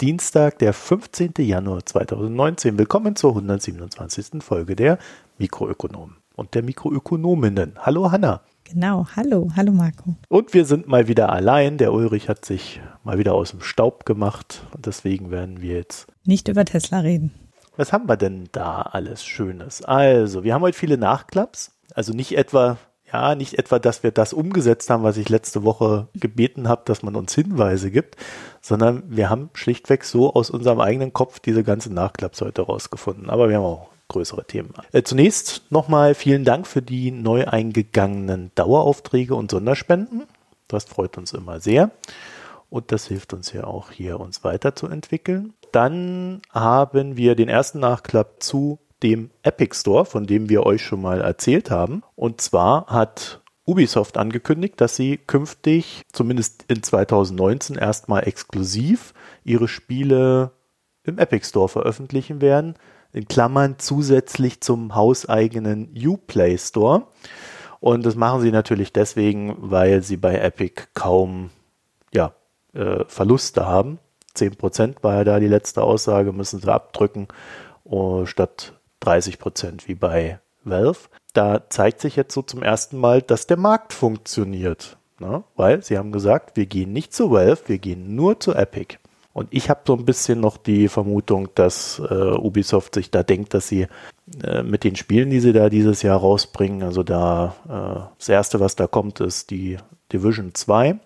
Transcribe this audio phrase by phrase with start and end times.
[0.00, 1.32] Ist Dienstag, der 15.
[1.40, 2.78] Januar 2019.
[2.78, 4.42] Willkommen zur 127.
[4.42, 4.96] Folge der
[5.36, 7.74] Mikroökonomen und der Mikroökonominnen.
[7.80, 8.40] Hallo Hanna.
[8.64, 10.16] Genau, hallo, hallo Marco.
[10.30, 11.76] Und wir sind mal wieder allein.
[11.76, 16.06] Der Ulrich hat sich mal wieder aus dem Staub gemacht und deswegen werden wir jetzt
[16.24, 17.34] nicht über Tesla reden.
[17.76, 19.82] Was haben wir denn da alles Schönes?
[19.82, 21.72] Also, wir haben heute viele Nachklaps.
[21.94, 22.78] Also nicht etwa
[23.12, 27.02] ja, nicht etwa, dass wir das umgesetzt haben, was ich letzte Woche gebeten habe, dass
[27.02, 28.16] man uns Hinweise gibt,
[28.60, 33.30] sondern wir haben schlichtweg so aus unserem eigenen Kopf diese ganzen Nachklaps heute rausgefunden.
[33.30, 34.74] Aber wir haben auch größere Themen.
[34.92, 40.24] Äh, zunächst nochmal vielen Dank für die neu eingegangenen Daueraufträge und Sonderspenden.
[40.68, 41.90] Das freut uns immer sehr.
[42.68, 45.54] Und das hilft uns ja auch hier, uns weiterzuentwickeln.
[45.72, 51.02] Dann haben wir den ersten Nachklapp zu dem Epic Store, von dem wir euch schon
[51.02, 52.02] mal erzählt haben.
[52.16, 60.52] Und zwar hat Ubisoft angekündigt, dass sie künftig, zumindest in 2019, erstmal exklusiv ihre Spiele
[61.04, 62.74] im Epic Store veröffentlichen werden.
[63.12, 67.06] In Klammern zusätzlich zum hauseigenen Uplay Store.
[67.80, 71.50] Und das machen sie natürlich deswegen, weil sie bei Epic kaum
[72.12, 72.34] ja,
[72.74, 73.98] äh, Verluste haben.
[74.36, 77.28] 10% war ja da die letzte Aussage, müssen sie abdrücken,
[77.84, 81.08] uh, statt 30 Prozent wie bei Valve.
[81.32, 84.96] Da zeigt sich jetzt so zum ersten Mal, dass der Markt funktioniert.
[85.18, 85.44] Ne?
[85.56, 88.96] Weil sie haben gesagt, wir gehen nicht zu Valve, wir gehen nur zu Epic.
[89.32, 93.54] Und ich habe so ein bisschen noch die Vermutung, dass äh, Ubisoft sich da denkt,
[93.54, 93.86] dass sie
[94.42, 98.58] äh, mit den Spielen, die sie da dieses Jahr rausbringen, also da äh, das erste,
[98.58, 99.78] was da kommt, ist die
[100.12, 100.98] Division 2.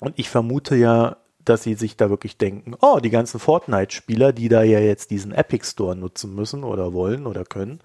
[0.00, 4.48] Und ich vermute ja, dass sie sich da wirklich denken, oh, die ganzen Fortnite-Spieler, die
[4.48, 7.80] da ja jetzt diesen Epic Store nutzen müssen oder wollen oder können,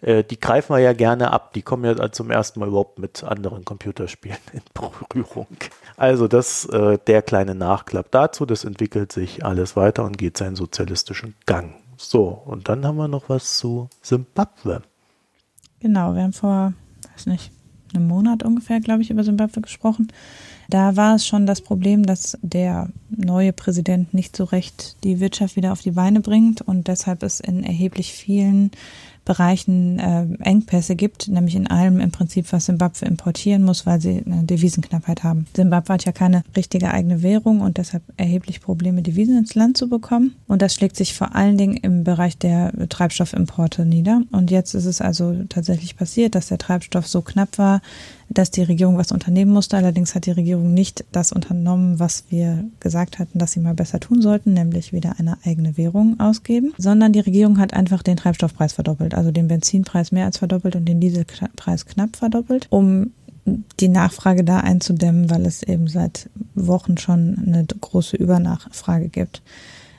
[0.00, 1.52] äh, die greifen wir ja gerne ab.
[1.54, 5.46] Die kommen ja zum ersten Mal überhaupt mit anderen Computerspielen in Berührung.
[5.96, 10.56] Also das, äh, der kleine Nachklapp dazu, das entwickelt sich alles weiter und geht seinen
[10.56, 11.74] sozialistischen Gang.
[11.96, 14.82] So, und dann haben wir noch was zu Simbabwe.
[15.80, 16.72] Genau, wir haben vor,
[17.14, 17.52] weiß nicht,
[17.94, 20.08] einem Monat ungefähr, glaube ich, über Simbabwe gesprochen.
[20.70, 25.56] Da war es schon das Problem, dass der neue Präsident nicht so recht die Wirtschaft
[25.56, 28.70] wieder auf die Beine bringt und deshalb es in erheblich vielen
[29.24, 34.22] Bereichen äh, Engpässe gibt, nämlich in allem im Prinzip, was Simbabwe importieren muss, weil sie
[34.24, 35.46] eine Devisenknappheit haben.
[35.56, 39.88] Simbabwe hat ja keine richtige eigene Währung und deshalb erheblich Probleme, Devisen ins Land zu
[39.88, 40.34] bekommen.
[40.46, 44.20] Und das schlägt sich vor allen Dingen im Bereich der Treibstoffimporte nieder.
[44.30, 47.80] Und jetzt ist es also tatsächlich passiert, dass der Treibstoff so knapp war,
[48.28, 49.76] dass die Regierung was unternehmen musste.
[49.76, 54.00] Allerdings hat die Regierung nicht das unternommen, was wir gesagt hatten, dass sie mal besser
[54.00, 58.72] tun sollten, nämlich wieder eine eigene Währung ausgeben, sondern die Regierung hat einfach den Treibstoffpreis
[58.72, 63.12] verdoppelt, also den Benzinpreis mehr als verdoppelt und den Dieselpreis knapp verdoppelt, um
[63.80, 69.42] die Nachfrage da einzudämmen, weil es eben seit Wochen schon eine große Übernachfrage gibt.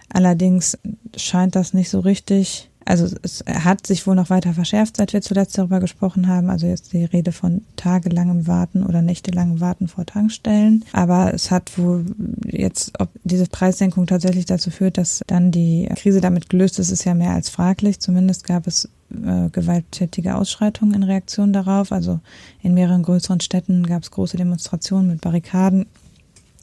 [0.09, 0.77] Allerdings
[1.15, 5.21] scheint das nicht so richtig also es hat sich wohl noch weiter verschärft, seit wir
[5.21, 6.51] zuletzt darüber gesprochen haben.
[6.51, 10.85] Also jetzt die Rede von tagelangem Warten oder nächtelangem Warten vor Tankstellen.
[10.93, 12.05] Aber es hat wohl
[12.45, 17.05] jetzt, ob diese Preissenkung tatsächlich dazu führt, dass dann die Krise damit gelöst ist, ist
[17.05, 17.99] ja mehr als fraglich.
[17.99, 21.91] Zumindest gab es äh, gewalttätige Ausschreitungen in Reaktion darauf.
[21.91, 22.19] Also
[22.61, 25.87] in mehreren größeren Städten gab es große Demonstrationen mit Barrikaden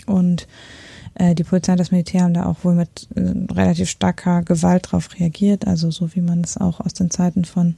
[0.07, 0.47] und
[1.15, 3.21] äh, die Polizei und das Militär haben da auch wohl mit äh,
[3.53, 7.77] relativ starker Gewalt darauf reagiert, also so wie man es auch aus den Zeiten von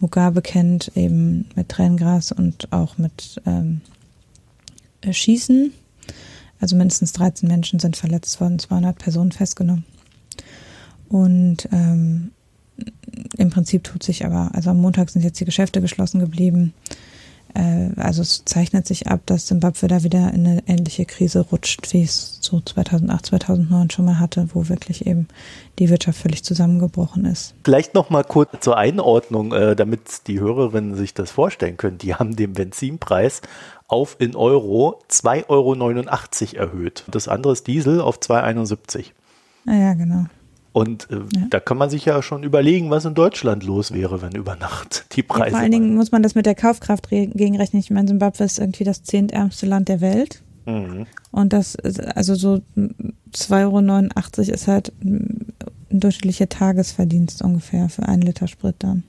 [0.00, 3.80] Mugabe kennt, eben mit Tränengras und auch mit ähm,
[5.08, 5.72] Schießen.
[6.60, 9.84] Also mindestens 13 Menschen sind verletzt worden, 200 Personen festgenommen.
[11.08, 12.30] Und ähm,
[13.36, 16.74] im Prinzip tut sich aber, also am Montag sind jetzt die Geschäfte geschlossen geblieben.
[17.56, 21.92] Äh, also es zeichnet sich ab, dass Zimbabwe da wieder in eine ähnliche Krise rutscht,
[21.92, 25.26] wie es so 2008, 2009 schon mal hatte, wo wirklich eben
[25.78, 27.54] die Wirtschaft völlig zusammengebrochen ist.
[27.64, 31.98] Vielleicht noch mal kurz zur Einordnung, äh, damit die Hörerinnen sich das vorstellen können.
[31.98, 33.40] Die haben den Benzinpreis
[33.88, 35.48] auf in Euro 2,89
[36.56, 37.04] Euro erhöht.
[37.08, 39.12] Das andere ist Diesel auf 2,71.
[39.66, 40.26] Ah ja, genau.
[40.76, 41.46] Und äh, ja.
[41.48, 45.06] da kann man sich ja schon überlegen, was in Deutschland los wäre, wenn über Nacht
[45.16, 45.44] die Preise.
[45.46, 47.80] Ja, vor allen Dingen muss man das mit der Kaufkraft gegenrechnen.
[47.80, 50.42] Ich meine, Zimbabwe ist irgendwie das zehntärmste Land der Welt.
[50.66, 51.06] Mhm.
[51.30, 55.54] Und das, also so 2,89 Euro ist halt ein
[55.88, 59.04] durchschnittlicher Tagesverdienst ungefähr für einen Liter Sprit dann.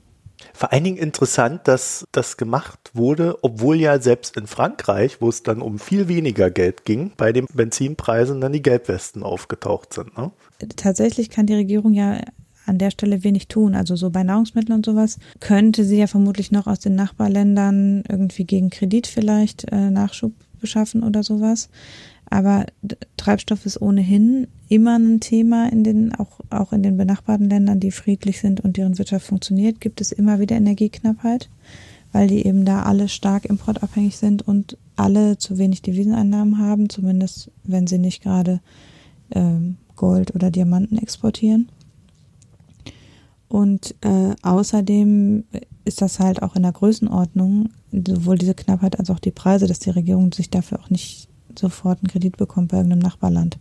[0.54, 5.42] Vor allen Dingen interessant, dass das gemacht wurde, obwohl ja selbst in Frankreich, wo es
[5.42, 10.16] dann um viel weniger Geld ging, bei den Benzinpreisen dann die Gelbwesten aufgetaucht sind.
[10.16, 10.30] Ne?
[10.76, 12.20] Tatsächlich kann die Regierung ja
[12.66, 13.74] an der Stelle wenig tun.
[13.74, 18.44] Also so bei Nahrungsmitteln und sowas könnte sie ja vermutlich noch aus den Nachbarländern irgendwie
[18.44, 21.70] gegen Kredit vielleicht äh, Nachschub beschaffen oder sowas.
[22.30, 22.66] Aber
[23.16, 27.90] Treibstoff ist ohnehin immer ein Thema in den, auch, auch in den benachbarten Ländern, die
[27.90, 31.48] friedlich sind und deren Wirtschaft funktioniert, gibt es immer wieder Energieknappheit,
[32.12, 37.50] weil die eben da alle stark importabhängig sind und alle zu wenig Deviseneinnahmen haben, zumindest
[37.64, 38.60] wenn sie nicht gerade
[39.30, 41.68] ähm, Gold oder Diamanten exportieren.
[43.48, 45.44] Und äh, außerdem
[45.84, 49.78] ist das halt auch in der Größenordnung, sowohl diese Knappheit als auch die Preise, dass
[49.78, 51.28] die Regierung sich dafür auch nicht
[51.58, 53.58] sofort einen Kredit bekommt bei irgendeinem Nachbarland.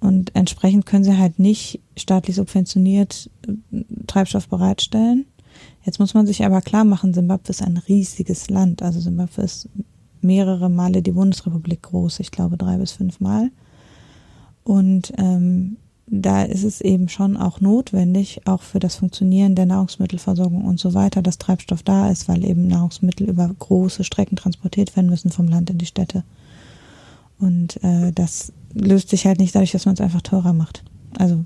[0.00, 5.26] Und entsprechend können sie halt nicht staatlich subventioniert äh, Treibstoff bereitstellen.
[5.84, 8.82] Jetzt muss man sich aber klar machen, Simbabwe ist ein riesiges Land.
[8.82, 9.68] Also Simbabwe ist
[10.20, 13.50] mehrere Male die Bundesrepublik groß, ich glaube drei bis fünf Mal.
[14.66, 15.76] Und ähm,
[16.08, 20.92] da ist es eben schon auch notwendig, auch für das Funktionieren der Nahrungsmittelversorgung und so
[20.92, 25.46] weiter, dass Treibstoff da ist, weil eben Nahrungsmittel über große Strecken transportiert werden müssen vom
[25.46, 26.24] Land in die Städte.
[27.38, 30.82] Und äh, das löst sich halt nicht dadurch, dass man es einfach teurer macht.
[31.16, 31.44] Also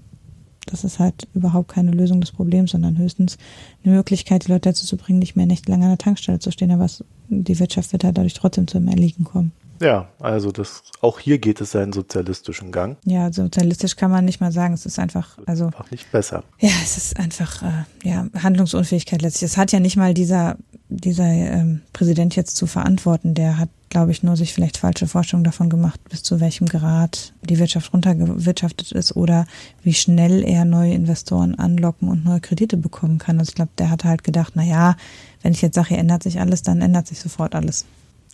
[0.65, 3.37] das ist halt überhaupt keine Lösung des Problems, sondern höchstens
[3.85, 6.71] eine Möglichkeit, die Leute dazu zu bringen, nicht mehr nächtelang an der Tankstelle zu stehen.
[6.71, 9.53] Aber es, die Wirtschaft wird halt dadurch trotzdem zum Erliegen kommen.
[9.81, 12.99] Ja, also das, auch hier geht es seinen sozialistischen Gang.
[13.05, 14.75] Ja, sozialistisch kann man nicht mal sagen.
[14.75, 15.67] Es ist einfach, also.
[15.67, 16.45] Einfach nicht besser.
[16.59, 19.51] Ja, es ist einfach, äh, ja, Handlungsunfähigkeit letztlich.
[19.51, 20.57] Es hat ja nicht mal dieser,
[20.91, 23.33] dieser ähm, Präsident jetzt zu verantworten.
[23.33, 27.33] Der hat, glaube ich, nur sich vielleicht falsche Vorstellungen davon gemacht, bis zu welchem Grad
[27.43, 29.47] die Wirtschaft runtergewirtschaftet ist oder
[29.83, 33.39] wie schnell er neue Investoren anlocken und neue Kredite bekommen kann.
[33.39, 34.97] Also ich glaube, der hat halt gedacht, na ja,
[35.41, 37.87] wenn ich jetzt sage, hier ändert sich alles, dann ändert sich sofort alles.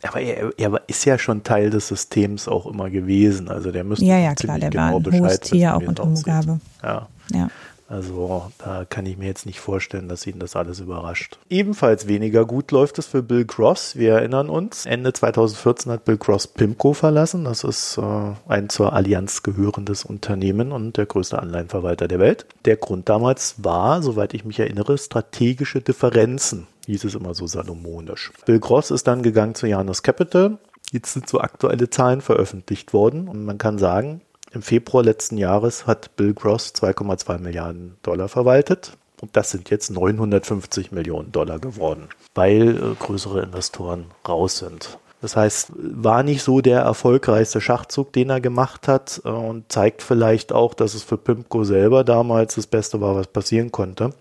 [0.02, 3.48] Aber er, er, ist ja schon Teil des Systems auch immer gewesen.
[3.48, 6.60] Also der müsste ja, ja, klar, der genau war ein Bescheid Tier auch unter Mugabe.
[6.82, 7.08] Ja.
[7.32, 7.48] ja.
[7.88, 11.38] Also da kann ich mir jetzt nicht vorstellen, dass ihn das alles überrascht.
[11.48, 13.94] Ebenfalls weniger gut läuft es für Bill Cross.
[13.94, 17.44] Wir erinnern uns, Ende 2014 hat Bill Cross Pimco verlassen.
[17.44, 22.46] Das ist äh, ein zur Allianz gehörendes Unternehmen und der größte Anleihenverwalter der Welt.
[22.64, 28.32] Der Grund damals war, soweit ich mich erinnere, strategische Differenzen hieß es immer so salomonisch.
[28.44, 30.58] Bill Gross ist dann gegangen zu Janus Capital.
[30.92, 34.22] Jetzt sind so aktuelle Zahlen veröffentlicht worden und man kann sagen,
[34.52, 38.96] im Februar letzten Jahres hat Bill Gross 2,2 Milliarden Dollar verwaltet.
[39.20, 44.98] Und das sind jetzt 950 Millionen Dollar geworden, weil äh, größere Investoren raus sind.
[45.22, 50.02] Das heißt, war nicht so der erfolgreichste Schachzug, den er gemacht hat äh, und zeigt
[50.02, 54.12] vielleicht auch, dass es für Pimco selber damals das Beste war, was passieren konnte,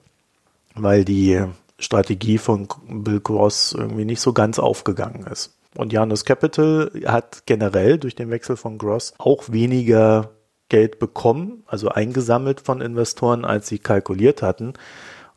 [0.76, 1.44] weil die
[1.80, 5.58] Strategie von Bill Gross irgendwie nicht so ganz aufgegangen ist.
[5.76, 10.32] Und Janus Capital hat generell durch den Wechsel von Gross auch weniger
[10.70, 14.74] Geld bekommen, also eingesammelt von Investoren, als sie kalkuliert hatten.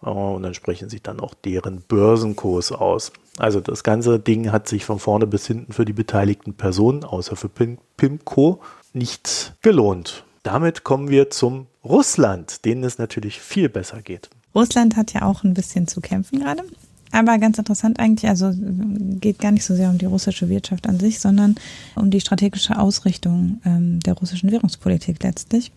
[0.00, 3.12] Und entsprechend sieht dann auch deren Börsenkurs aus.
[3.36, 7.34] Also das ganze Ding hat sich von vorne bis hinten für die beteiligten Personen, außer
[7.34, 8.60] für Pimco,
[8.92, 10.24] nicht gelohnt.
[10.44, 14.30] Damit kommen wir zum Russland, denen es natürlich viel besser geht.
[14.54, 16.62] Russland hat ja auch ein bisschen zu kämpfen gerade.
[17.10, 21.00] Aber ganz interessant eigentlich, also geht gar nicht so sehr um die russische Wirtschaft an
[21.00, 21.54] sich, sondern
[21.94, 25.72] um die strategische Ausrichtung ähm, der russischen Währungspolitik letztlich.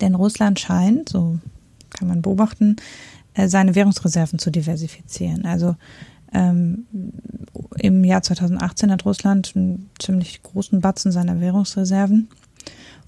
[0.00, 1.38] Denn Russland scheint, so
[1.90, 2.76] kann man beobachten,
[3.34, 5.44] äh, seine Währungsreserven zu diversifizieren.
[5.44, 5.76] Also
[6.32, 6.86] ähm,
[7.78, 12.28] im Jahr 2018 hat Russland einen ziemlich großen Batzen seiner Währungsreserven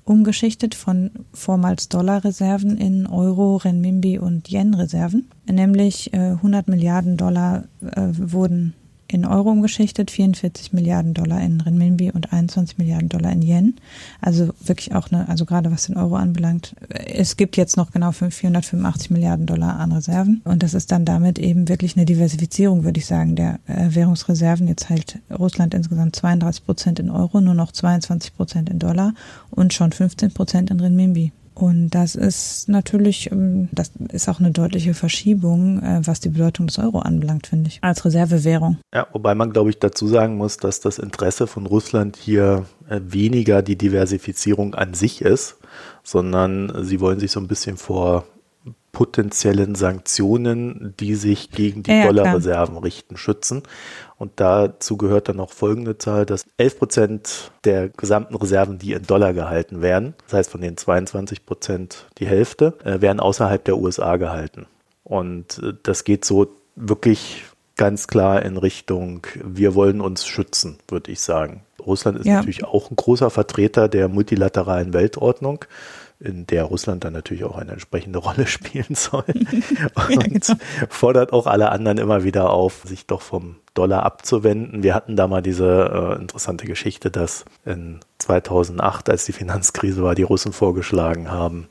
[0.06, 5.28] umgeschichtet von vormals Dollarreserven in Euro, Renminbi und Yen-Reserven.
[5.50, 8.74] Nämlich äh, 100 Milliarden Dollar äh, wurden
[9.08, 13.76] in Euro umgeschichtet, 44 Milliarden Dollar in Renminbi und 21 Milliarden Dollar in Yen.
[14.20, 16.74] Also wirklich auch eine, also gerade was den Euro anbelangt.
[16.88, 20.40] Es gibt jetzt noch genau 485 Milliarden Dollar an Reserven.
[20.44, 24.68] Und das ist dann damit eben wirklich eine Diversifizierung, würde ich sagen, der äh, Währungsreserven.
[24.68, 29.14] Jetzt hält Russland insgesamt 32 Prozent in Euro, nur noch 22 Prozent in Dollar
[29.50, 31.32] und schon 15 Prozent in Renminbi.
[31.58, 36.66] Und das ist natürlich, ähm, das ist auch eine deutliche Verschiebung, äh, was die Bedeutung
[36.66, 38.76] des Euro anbelangt, finde ich, als Reservewährung.
[38.92, 43.00] Ja, wobei man, glaube ich, dazu sagen muss, dass das Interesse von Russland hier äh,
[43.02, 45.56] weniger die Diversifizierung an sich ist,
[46.02, 48.26] sondern sie wollen sich so ein bisschen vor
[48.92, 53.62] potenziellen Sanktionen, die sich gegen die ja, Dollarreserven richten, schützen.
[54.18, 59.02] Und dazu gehört dann noch folgende Zahl, dass 11 Prozent der gesamten Reserven, die in
[59.02, 63.76] Dollar gehalten werden, das heißt von den 22 Prozent die Hälfte, äh, werden außerhalb der
[63.76, 64.66] USA gehalten.
[65.04, 67.44] Und äh, das geht so wirklich
[67.76, 71.62] ganz klar in Richtung, wir wollen uns schützen, würde ich sagen.
[71.84, 72.36] Russland ist ja.
[72.36, 75.64] natürlich auch ein großer Vertreter der multilateralen Weltordnung.
[76.18, 79.24] In der Russland dann natürlich auch eine entsprechende Rolle spielen soll.
[79.28, 80.60] Und ja, genau.
[80.88, 84.82] fordert auch alle anderen immer wieder auf, sich doch vom Dollar abzuwenden.
[84.82, 90.14] Wir hatten da mal diese äh, interessante Geschichte, dass in 2008, als die Finanzkrise war,
[90.14, 91.68] die Russen vorgeschlagen haben,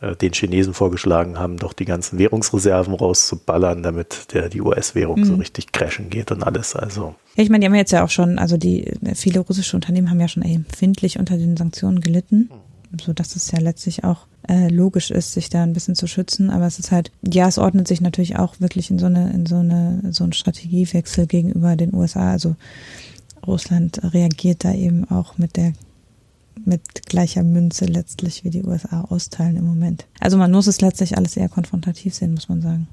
[0.00, 5.24] äh, den Chinesen vorgeschlagen haben, doch die ganzen Währungsreserven rauszuballern, damit der, die US-Währung mhm.
[5.24, 6.74] so richtig crashen geht und alles.
[6.74, 7.14] Also.
[7.34, 10.20] Ja, ich meine, die haben jetzt ja auch schon, also die viele russische Unternehmen haben
[10.20, 12.48] ja schon empfindlich unter den Sanktionen gelitten.
[12.50, 12.65] Mhm
[13.00, 16.50] so dass es ja letztlich auch äh, logisch ist, sich da ein bisschen zu schützen.
[16.50, 19.46] Aber es ist halt, ja, es ordnet sich natürlich auch wirklich in so eine, in
[19.46, 22.30] so eine, so einen Strategiewechsel gegenüber den USA.
[22.32, 22.56] Also
[23.46, 25.72] Russland reagiert da eben auch mit der
[26.64, 30.06] mit gleicher Münze letztlich wie die USA austeilen im Moment.
[30.20, 32.88] Also man muss es letztlich alles eher konfrontativ sehen, muss man sagen.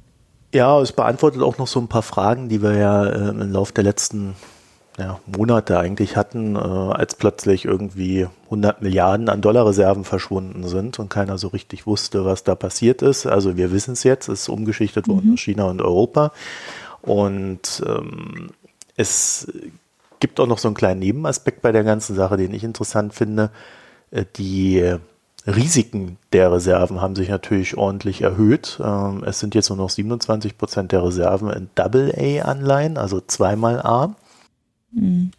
[0.54, 3.74] Ja, es beantwortet auch noch so ein paar Fragen, die wir ja äh, im Laufe
[3.74, 4.36] der letzten
[4.98, 11.10] ja, Monate eigentlich hatten, äh, als plötzlich irgendwie 100 Milliarden an Dollarreserven verschwunden sind und
[11.10, 13.26] keiner so richtig wusste, was da passiert ist.
[13.26, 15.34] Also wir wissen es jetzt, es ist umgeschichtet worden mhm.
[15.34, 16.32] aus China und Europa.
[17.02, 18.52] Und ähm,
[18.96, 19.52] es
[20.20, 23.50] gibt auch noch so einen kleinen Nebenaspekt bei der ganzen Sache, den ich interessant finde.
[24.12, 24.96] Äh, die
[25.46, 28.80] Risiken der Reserven haben sich natürlich ordentlich erhöht.
[28.84, 34.16] Ähm, es sind jetzt nur noch 27 Prozent der Reserven in Double-A-Anleihen, also zweimal A.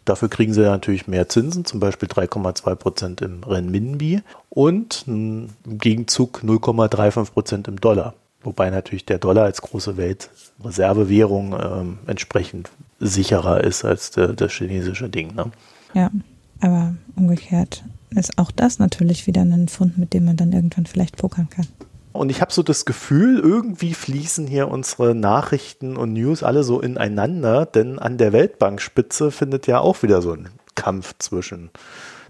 [0.03, 6.41] Dafür kriegen sie natürlich mehr Zinsen, zum Beispiel 3,2 Prozent im Renminbi und im Gegenzug
[6.43, 8.13] 0,35 Prozent im Dollar.
[8.43, 12.69] Wobei natürlich der Dollar als große Weltreservewährung ähm, entsprechend
[12.99, 15.33] sicherer ist als das chinesische Ding.
[15.35, 15.51] Ne?
[15.93, 16.11] Ja,
[16.59, 21.17] aber umgekehrt ist auch das natürlich wieder ein Fund, mit dem man dann irgendwann vielleicht
[21.17, 21.67] pokern kann.
[22.15, 26.79] Und ich habe so das Gefühl, irgendwie fließen hier unsere Nachrichten und News alle so
[26.79, 31.71] ineinander, denn an der Weltbankspitze findet ja auch wieder so ein Kampf zwischen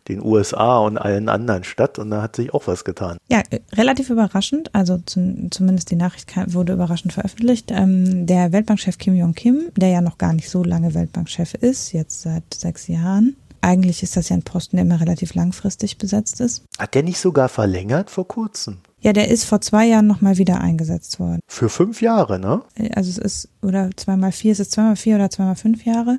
[0.07, 3.17] den USA und allen anderen statt und da hat sich auch was getan.
[3.27, 7.71] Ja, äh, relativ überraschend, also zum, zumindest die Nachricht wurde überraschend veröffentlicht.
[7.71, 12.21] Ähm, der Weltbankchef Kim Jong-Kim, der ja noch gar nicht so lange Weltbankchef ist, jetzt
[12.21, 16.63] seit sechs Jahren, eigentlich ist das ja ein Posten, der immer relativ langfristig besetzt ist.
[16.77, 18.77] Hat der nicht sogar verlängert vor kurzem?
[19.05, 21.39] Ja, der ist vor zwei Jahren nochmal wieder eingesetzt worden.
[21.47, 22.63] Für fünf Jahre, ne?
[22.95, 26.17] Also es ist, oder zweimal vier, es ist zweimal vier oder zweimal fünf Jahre.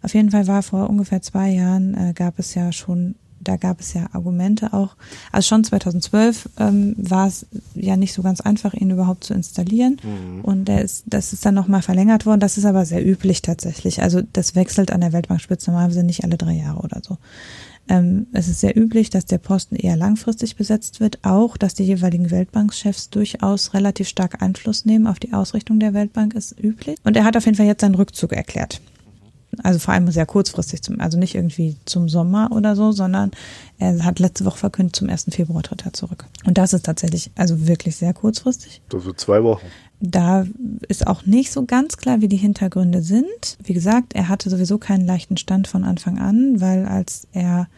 [0.00, 3.80] Auf jeden Fall war vor ungefähr zwei Jahren, äh, gab es ja schon, da gab
[3.80, 4.94] es ja Argumente auch.
[5.32, 9.96] Also schon 2012 ähm, war es ja nicht so ganz einfach, ihn überhaupt zu installieren.
[10.00, 10.42] Mhm.
[10.42, 12.38] Und der ist, das ist dann nochmal verlängert worden.
[12.38, 14.02] Das ist aber sehr üblich tatsächlich.
[14.02, 17.18] Also das wechselt an der Weltbankspitze normalerweise nicht alle drei Jahre oder so.
[17.90, 21.82] Ähm, es ist sehr üblich, dass der Posten eher langfristig besetzt wird, auch dass die
[21.82, 26.96] jeweiligen Weltbankchefs durchaus relativ stark Einfluss nehmen auf die Ausrichtung der Weltbank, ist üblich.
[27.02, 28.80] Und er hat auf jeden Fall jetzt seinen Rückzug erklärt.
[29.64, 33.32] Also vor allem sehr kurzfristig, zum, also nicht irgendwie zum Sommer oder so, sondern
[33.78, 35.26] er hat letzte Woche verkündet, zum 1.
[35.30, 36.26] Februar tritt er zurück.
[36.46, 38.80] Und das ist tatsächlich, also wirklich sehr kurzfristig.
[38.94, 39.66] Also zwei Wochen.
[40.00, 40.46] Da
[40.88, 43.58] ist auch nicht so ganz klar, wie die Hintergründe sind.
[43.62, 47.68] Wie gesagt, er hatte sowieso keinen leichten Stand von Anfang an, weil als er,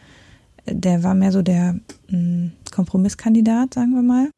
[0.65, 4.29] der war mehr so der mh, hm, Kompromisskandidat, sagen wir mal.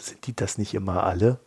[0.00, 1.38] Sind die das nicht immer alle?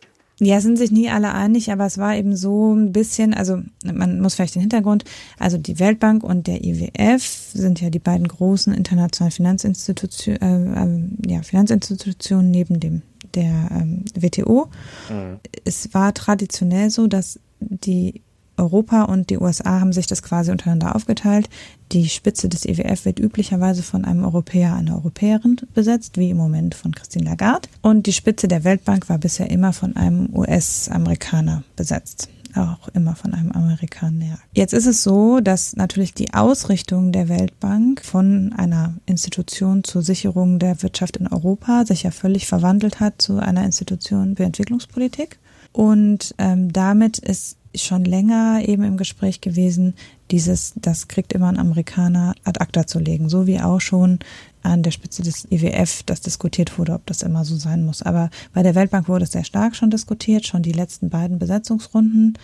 [0.44, 4.20] Ja, sind sich nie alle einig, aber es war eben so ein bisschen, also man
[4.20, 5.04] muss vielleicht den Hintergrund,
[5.38, 7.22] also die Weltbank und der IWF
[7.52, 13.02] sind ja die beiden großen internationalen Finanzinstitutionen, äh, äh, ja, Finanzinstitutionen neben dem
[13.34, 14.68] der ähm, WTO.
[15.08, 15.40] Mhm.
[15.64, 18.22] Es war traditionell so, dass die
[18.56, 21.48] Europa und die USA haben sich das quasi untereinander aufgeteilt.
[21.90, 26.74] Die Spitze des IWF wird üblicherweise von einem Europäer, einer Europäerin besetzt, wie im Moment
[26.74, 27.68] von Christine Lagarde.
[27.80, 33.34] Und die Spitze der Weltbank war bisher immer von einem US-Amerikaner besetzt auch immer von
[33.34, 34.38] einem Amerikaner.
[34.52, 40.58] Jetzt ist es so, dass natürlich die Ausrichtung der Weltbank von einer Institution zur Sicherung
[40.58, 45.38] der Wirtschaft in Europa sich ja völlig verwandelt hat zu einer Institution für Entwicklungspolitik.
[45.72, 49.94] Und ähm, damit ist schon länger eben im Gespräch gewesen,
[50.30, 54.18] dieses, das kriegt immer ein Amerikaner ad acta zu legen, so wie auch schon
[54.62, 58.02] an der Spitze des IWF das diskutiert wurde, ob das immer so sein muss.
[58.02, 62.38] Aber bei der Weltbank wurde es sehr stark schon diskutiert, schon die letzten beiden Besetzungsrunden,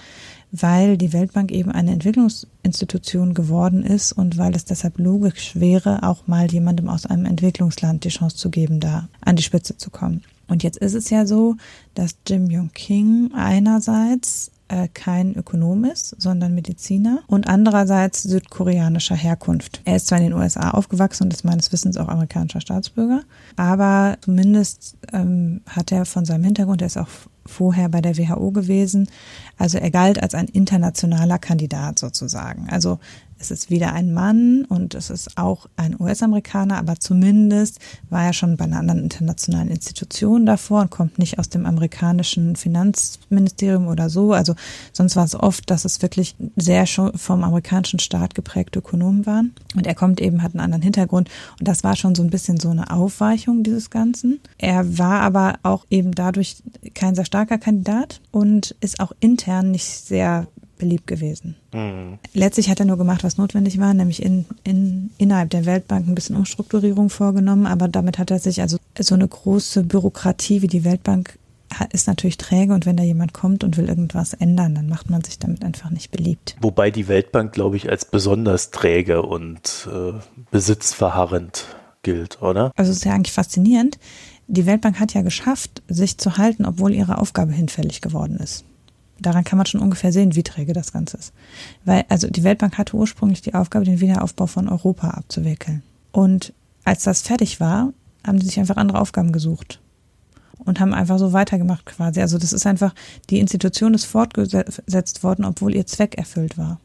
[0.51, 6.27] weil die Weltbank eben eine Entwicklungsinstitution geworden ist und weil es deshalb logisch wäre, auch
[6.27, 10.23] mal jemandem aus einem Entwicklungsland die Chance zu geben, da an die Spitze zu kommen.
[10.49, 11.57] Und jetzt ist es ja so,
[11.95, 19.81] dass Jim Yong King einerseits äh, kein Ökonom ist, sondern Mediziner und andererseits südkoreanischer Herkunft.
[19.85, 23.23] Er ist zwar in den USA aufgewachsen und ist meines Wissens auch amerikanischer Staatsbürger,
[23.57, 27.09] aber zumindest ähm, hat er von seinem Hintergrund, er ist auch
[27.47, 29.09] vorher bei der WHO gewesen,
[29.57, 32.69] also er galt als ein internationaler Kandidat sozusagen.
[32.69, 32.99] Also
[33.39, 37.79] es ist wieder ein Mann und es ist auch ein US-Amerikaner, aber zumindest
[38.11, 42.57] war er schon bei einer anderen internationalen Institution davor und kommt nicht aus dem amerikanischen
[42.57, 44.33] Finanzministerium oder so.
[44.33, 44.55] Also
[44.93, 49.55] sonst war es oft, dass es wirklich sehr schon vom amerikanischen Staat geprägte Ökonomen waren.
[49.77, 51.31] Und er kommt eben, hat einen anderen Hintergrund.
[51.59, 54.41] Und das war schon so ein bisschen so eine Aufweichung dieses Ganzen.
[54.59, 56.57] Er war aber auch eben dadurch
[56.95, 61.57] kein sehr starker Kandidat und ist auch intern nicht sehr beliebt gewesen.
[61.73, 62.19] Mhm.
[62.33, 66.15] Letztlich hat er nur gemacht, was notwendig war, nämlich in, in, innerhalb der Weltbank ein
[66.15, 70.85] bisschen Umstrukturierung vorgenommen, aber damit hat er sich also so eine große Bürokratie wie die
[70.85, 71.39] Weltbank
[71.93, 75.23] ist natürlich träge und wenn da jemand kommt und will irgendwas ändern, dann macht man
[75.23, 76.57] sich damit einfach nicht beliebt.
[76.61, 80.15] Wobei die Weltbank, glaube ich, als besonders träge und äh,
[80.51, 81.67] besitzverharrend
[82.03, 82.73] gilt, oder?
[82.77, 83.99] Also es ist ja eigentlich faszinierend.
[84.47, 88.65] Die Weltbank hat ja geschafft, sich zu halten, obwohl ihre Aufgabe hinfällig geworden ist.
[89.21, 91.33] Daran kann man schon ungefähr sehen, wie träge das Ganze ist.
[91.85, 95.83] Weil, also die Weltbank hatte ursprünglich die Aufgabe, den Wiederaufbau von Europa abzuwickeln.
[96.13, 96.53] Und
[96.85, 97.93] als das fertig war,
[98.27, 99.81] haben die sich einfach andere Aufgaben gesucht
[100.59, 102.21] und haben einfach so weitergemacht quasi.
[102.21, 102.95] Also das ist einfach,
[103.31, 106.81] die Institution ist fortgesetzt worden, obwohl ihr Zweck erfüllt war.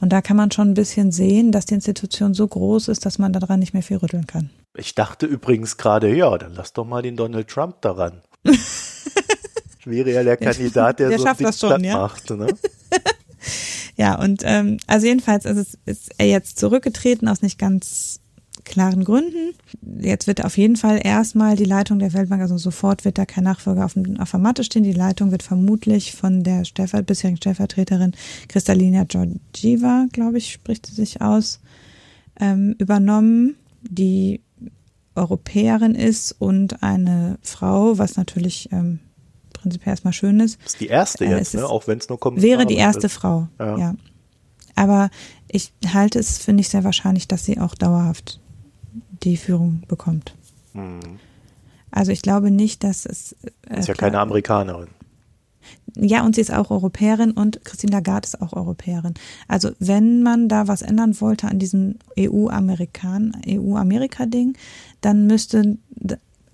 [0.00, 3.18] Und da kann man schon ein bisschen sehen, dass die Institution so groß ist, dass
[3.18, 4.50] man daran nicht mehr viel rütteln kann.
[4.76, 8.22] Ich dachte übrigens gerade, ja, dann lass doch mal den Donald Trump daran.
[9.86, 11.98] wäre ja der Kandidat, der, der so schafft das schon, ja?
[11.98, 12.30] macht.
[12.30, 12.48] Ne?
[13.96, 18.20] ja, und ähm, also jedenfalls ist, es, ist er jetzt zurückgetreten aus nicht ganz
[18.64, 19.54] klaren Gründen.
[20.00, 23.44] Jetzt wird auf jeden Fall erstmal die Leitung der Weltbank, also sofort wird da kein
[23.44, 24.84] Nachfolger auf, auf der Matte stehen.
[24.84, 28.12] Die Leitung wird vermutlich von der Stellver bisherigen Stellvertreterin
[28.48, 31.60] Kristalina Georgieva, glaube ich, spricht sie sich aus,
[32.40, 34.40] ähm, übernommen, die
[35.14, 39.00] Europäerin ist und eine Frau, was natürlich ähm,
[39.62, 40.58] prinzipiell erstmal schön ist.
[40.62, 41.66] Das ist die erste äh, jetzt, ne?
[41.66, 42.42] auch wenn es nur kommt.
[42.42, 43.14] Wäre die erste ist.
[43.14, 43.78] Frau, ja.
[43.78, 43.94] ja.
[44.74, 45.10] Aber
[45.48, 48.40] ich halte es, finde ich, sehr wahrscheinlich, dass sie auch dauerhaft
[49.22, 50.34] die Führung bekommt.
[50.72, 51.00] Hm.
[51.90, 53.36] Also ich glaube nicht, dass es.
[53.68, 54.88] Äh, ist ja keine Amerikanerin.
[55.94, 59.14] Ja, und sie ist auch Europäerin und Christine Lagarde ist auch Europäerin.
[59.46, 64.56] Also wenn man da was ändern wollte an diesem EU-Amerikan, EU-Amerika-Ding,
[65.02, 65.76] dann müsste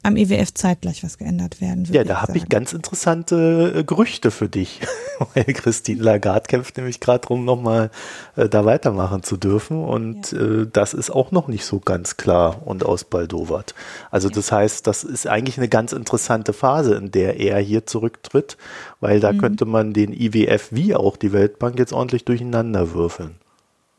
[0.09, 1.87] am IWF e zeitgleich was geändert werden.
[1.91, 4.81] Ja, da habe ich ganz interessante äh, Gerüchte für dich.
[5.35, 7.91] Weil Christine Lagarde kämpft nämlich gerade darum, nochmal
[8.37, 9.85] äh, da weitermachen zu dürfen.
[9.85, 10.41] Und ja.
[10.41, 13.75] äh, das ist auch noch nicht so ganz klar und ausbaldowert.
[14.11, 14.35] Also ja.
[14.35, 18.57] das heißt, das ist eigentlich eine ganz interessante Phase, in der er hier zurücktritt,
[19.01, 19.39] weil da mhm.
[19.39, 23.37] könnte man den IWF wie auch die Weltbank jetzt ordentlich durcheinander würfeln.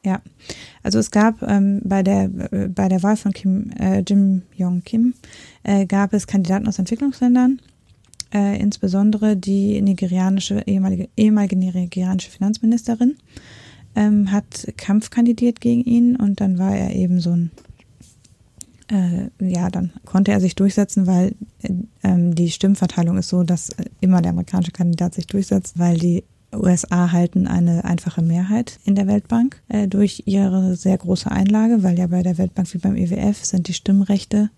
[0.06, 0.22] Ja,
[0.82, 4.84] also es gab ähm, bei der äh, bei der Wahl von Kim, äh, Jim Yong
[4.84, 5.14] Kim
[5.64, 7.62] äh, gab es Kandidaten aus Entwicklungsländern,
[8.34, 13.18] äh, insbesondere die nigerianische ehemalige ehemalige nigerianische Finanzministerin
[13.96, 17.52] ähm, hat Kampf kandidiert gegen ihn und dann war er eben so ein
[18.90, 23.70] äh, ja, dann konnte er sich durchsetzen, weil äh, ähm, die Stimmverteilung ist so, dass
[24.00, 29.08] immer der amerikanische Kandidat sich durchsetzt, weil die USA halten eine einfache Mehrheit in der
[29.08, 33.42] Weltbank äh, durch ihre sehr große Einlage, weil ja bei der Weltbank wie beim IWF
[33.42, 34.50] e sind die Stimmrechte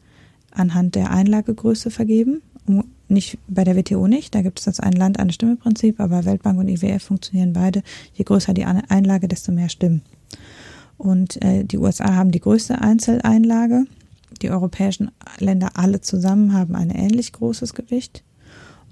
[0.52, 2.42] anhand der Einlagegröße vergeben.
[3.08, 6.24] Nicht bei der WTO nicht, da gibt es das ein Land eine Stimme Prinzip, aber
[6.24, 7.84] Weltbank und IWF e funktionieren beide.
[8.14, 10.02] Je größer die Einlage, desto mehr Stimmen.
[10.98, 13.86] Und äh, die USA haben die größte Einzeleinlage.
[14.42, 18.24] Die europäischen Länder alle zusammen haben ein ähnlich großes Gewicht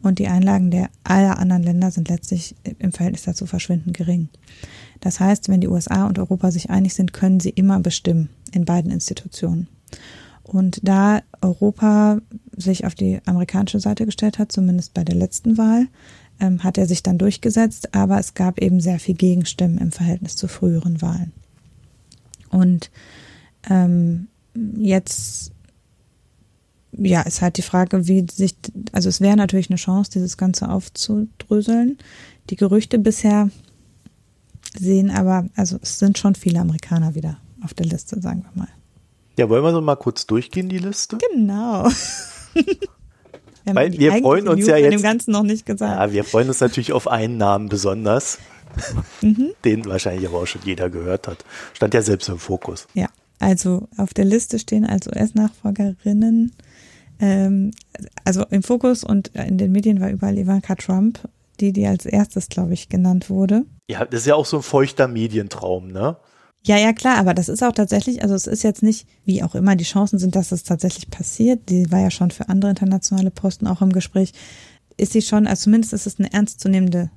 [0.02, 4.30] und die Einlagen der aller anderen Länder sind letztlich im Verhältnis dazu verschwindend gering.
[5.02, 8.66] Das heißt, wenn die USA und Europa sich einig sind, können sie immer bestimmen in
[8.66, 9.68] beiden Institutionen.
[10.44, 12.20] Und da Europa
[12.56, 15.88] sich auf die amerikanische Seite gestellt hat, zumindest bei der letzten Wahl,
[16.40, 20.36] ähm, hat er sich dann durchgesetzt, aber es gab eben sehr viel Gegenstimmen im Verhältnis
[20.36, 21.34] zu früheren Wahlen.
[22.50, 22.90] Und
[23.70, 24.28] ähm,
[24.78, 25.52] jetzt
[27.02, 28.56] ja, ist halt die Frage, wie sich,
[28.92, 31.98] also es wäre natürlich eine Chance, dieses Ganze aufzudröseln.
[32.50, 33.50] Die Gerüchte bisher
[34.78, 38.70] sehen aber, also es sind schon viele Amerikaner wieder auf der Liste, sagen wir mal.
[39.38, 41.18] Ja, wollen wir so mal kurz durchgehen, die Liste?
[41.18, 41.86] Genau.
[42.54, 44.94] wir Weil wir freuen uns ja jetzt.
[44.94, 45.98] dem Ganzen noch nicht gesagt.
[45.98, 48.40] Ja, wir freuen uns natürlich auf einen Namen besonders,
[49.22, 49.52] mhm.
[49.64, 51.46] den wahrscheinlich aber auch schon jeder gehört hat.
[51.74, 52.88] Stand ja selbst im Fokus.
[52.94, 53.08] Ja,
[53.40, 56.52] also auf der Liste stehen als US-Nachfolgerinnen
[57.20, 57.72] ähm,
[58.24, 61.20] also im Fokus und in den Medien war überall Ivanka Trump,
[61.60, 63.66] die, die als erstes, glaube ich, genannt wurde.
[63.90, 66.18] Ja, das ist ja auch so ein feuchter Medientraum, ne?
[66.66, 69.56] Ja, ja, klar, aber das ist auch tatsächlich, also es ist jetzt nicht, wie auch
[69.56, 71.70] immer die Chancen sind, dass es tatsächlich passiert.
[71.70, 74.34] Die war ja schon für andere internationale Posten auch im Gespräch.
[74.98, 77.12] Ist sie schon, also zumindest ist es eine ernstzunehmende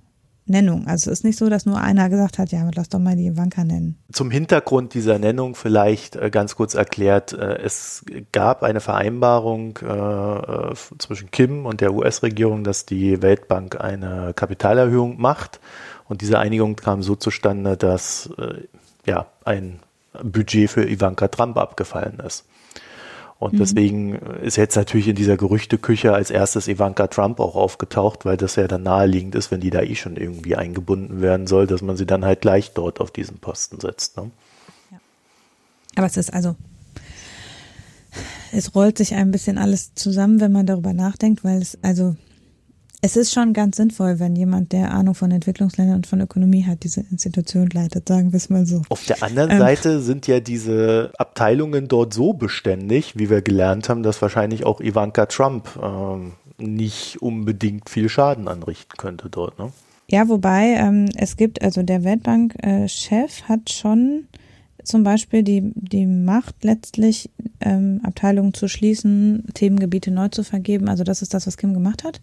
[0.45, 0.87] Nennung.
[0.89, 3.27] Also es ist nicht so, dass nur einer gesagt hat, ja, lass doch mal die
[3.27, 3.97] Ivanka nennen.
[4.13, 10.75] Zum Hintergrund dieser Nennung vielleicht äh, ganz kurz erklärt, äh, es gab eine Vereinbarung äh,
[10.99, 15.61] zwischen Kim und der US-Regierung, dass die Weltbank eine Kapitalerhöhung macht.
[16.09, 18.29] Und diese Einigung kam so zustande, dass
[19.07, 19.79] ja, ein
[20.23, 22.45] Budget für Ivanka Trump abgefallen ist.
[23.43, 23.59] Und mhm.
[23.59, 28.55] deswegen ist jetzt natürlich in dieser Gerüchteküche als erstes Ivanka Trump auch aufgetaucht, weil das
[28.55, 31.97] ja dann naheliegend ist, wenn die da eh schon irgendwie eingebunden werden soll, dass man
[31.97, 34.17] sie dann halt gleich dort auf diesen Posten setzt.
[34.17, 34.31] Ne?
[34.93, 35.01] Ja.
[35.97, 36.55] Aber es ist also,
[38.53, 42.15] es rollt sich ein bisschen alles zusammen, wenn man darüber nachdenkt, weil es also
[43.05, 46.85] es ist schon ganz sinnvoll, wenn jemand, der Ahnung von Entwicklungsländern und von Ökonomie hat,
[46.85, 48.83] diese Institution leitet, sagen wir es mal so.
[48.91, 53.89] Auf der anderen ähm, Seite sind ja diese Abteilungen dort so beständig, wie wir gelernt
[53.89, 59.59] haben, dass wahrscheinlich auch Ivanka Trump ähm, nicht unbedingt viel Schaden anrichten könnte dort.
[59.59, 59.73] Ne?
[60.09, 64.29] Ja, wobei ähm, es gibt, also der Weltbank-Chef äh, hat schon
[64.85, 70.89] zum Beispiel die, die Macht letztlich ähm, Abteilungen zu schließen, Themengebiete neu zu vergeben.
[70.89, 72.21] Also das ist das, was Kim gemacht hat.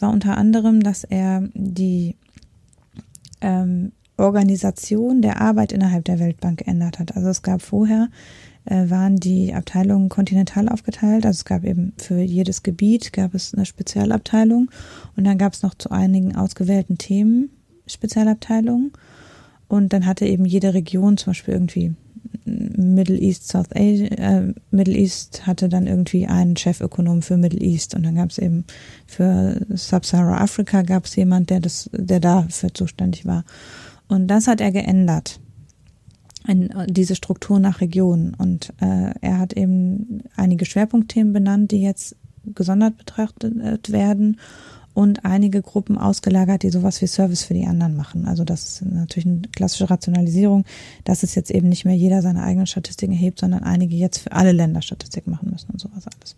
[0.00, 2.16] War unter anderem, dass er die
[3.40, 7.16] ähm, Organisation der Arbeit innerhalb der Weltbank geändert hat.
[7.16, 8.08] Also es gab vorher
[8.64, 11.26] äh, waren die Abteilungen kontinental aufgeteilt.
[11.26, 14.70] Also es gab eben für jedes Gebiet gab es eine Spezialabteilung
[15.16, 17.50] und dann gab es noch zu einigen ausgewählten Themen
[17.86, 18.92] Spezialabteilungen.
[19.74, 21.94] Und dann hatte eben jede Region zum Beispiel irgendwie
[22.44, 27.96] Middle East, South Asia, äh, Middle East hatte dann irgendwie einen Chefökonom für Middle East
[27.96, 28.64] und dann gab es eben
[29.08, 33.44] für Sub-Sahara Afrika gab es jemand, der das, der dafür zuständig war.
[34.06, 35.40] Und das hat er geändert.
[36.46, 38.34] In diese Struktur nach Regionen.
[38.34, 44.38] Und äh, er hat eben einige Schwerpunktthemen benannt, die jetzt gesondert betrachtet werden
[44.94, 48.26] und einige Gruppen ausgelagert, die sowas wie Service für die anderen machen.
[48.26, 50.64] Also das ist natürlich eine klassische Rationalisierung,
[51.02, 54.32] dass es jetzt eben nicht mehr jeder seine eigenen Statistiken erhebt, sondern einige jetzt für
[54.32, 56.36] alle Länder Statistiken machen müssen und sowas alles.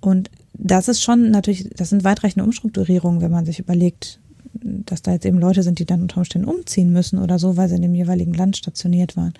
[0.00, 4.20] Und das ist schon natürlich, das sind weitreichende Umstrukturierungen, wenn man sich überlegt,
[4.54, 7.68] dass da jetzt eben Leute sind, die dann unter Umständen umziehen müssen oder so, weil
[7.68, 9.34] sie in dem jeweiligen Land stationiert waren.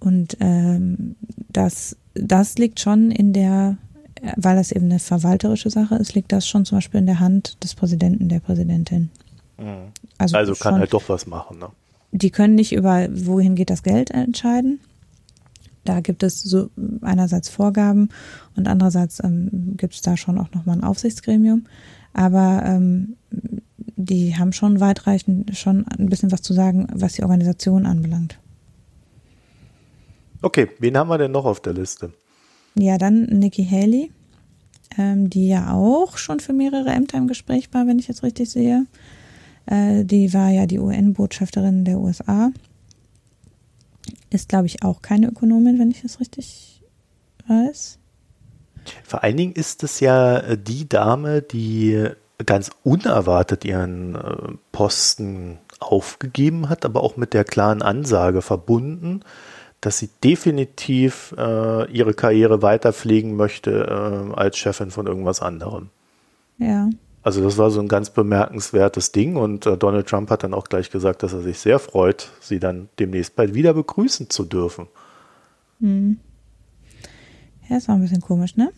[0.00, 1.16] Und ähm,
[1.50, 3.78] das, das liegt schon in der
[4.36, 7.62] weil das eben eine verwalterische Sache ist, liegt das schon zum Beispiel in der Hand
[7.62, 9.10] des Präsidenten, der Präsidentin.
[9.58, 9.92] Mhm.
[10.18, 11.58] Also, also kann schon, halt doch was machen.
[11.58, 11.68] Ne?
[12.12, 14.80] Die können nicht über, wohin geht das Geld entscheiden.
[15.84, 16.70] Da gibt es so
[17.02, 18.08] einerseits Vorgaben
[18.56, 21.66] und andererseits ähm, gibt es da schon auch nochmal ein Aufsichtsgremium.
[22.14, 23.16] Aber ähm,
[23.96, 28.38] die haben schon weitreichend schon ein bisschen was zu sagen, was die Organisation anbelangt.
[30.40, 32.12] Okay, wen haben wir denn noch auf der Liste?
[32.76, 34.10] Ja, dann Nikki Haley,
[34.98, 38.50] ähm, die ja auch schon für mehrere Ämter im Gespräch war, wenn ich jetzt richtig
[38.50, 38.86] sehe.
[39.66, 42.50] Äh, die war ja die UN-Botschafterin der USA.
[44.30, 46.82] Ist, glaube ich, auch keine Ökonomin, wenn ich das richtig
[47.46, 47.98] weiß.
[49.02, 52.08] Vor allen Dingen ist es ja äh, die Dame, die
[52.44, 59.20] ganz unerwartet ihren äh, Posten aufgegeben hat, aber auch mit der klaren Ansage verbunden,
[59.84, 65.90] dass sie definitiv äh, ihre Karriere weiter pflegen möchte äh, als Chefin von irgendwas anderem.
[66.58, 66.88] Ja.
[67.22, 70.64] Also das war so ein ganz bemerkenswertes Ding und äh, Donald Trump hat dann auch
[70.64, 74.88] gleich gesagt, dass er sich sehr freut, sie dann demnächst bald wieder begrüßen zu dürfen.
[75.80, 76.18] Hm.
[77.68, 78.72] Ja, das war ein bisschen komisch, ne?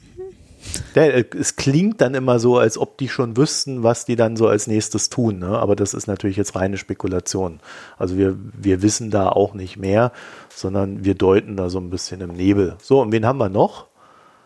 [0.95, 4.49] Äh, es klingt dann immer so, als ob die schon wüssten, was die dann so
[4.49, 5.39] als nächstes tun.
[5.39, 5.49] Ne?
[5.49, 7.61] Aber das ist natürlich jetzt reine Spekulation.
[7.99, 10.13] Also wir, wir wissen da auch nicht mehr,
[10.55, 12.77] sondern wir deuten da so ein bisschen im Nebel.
[12.83, 13.87] So, und wen haben wir noch?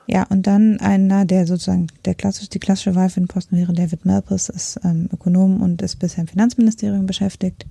[0.06, 3.72] Ja, und dann einer, der sozusagen der klassisch, die klassische Wahl für den Posten wäre,
[3.72, 7.64] David Malpass, ist ähm, Ökonom und ist bisher im Finanzministerium beschäftigt.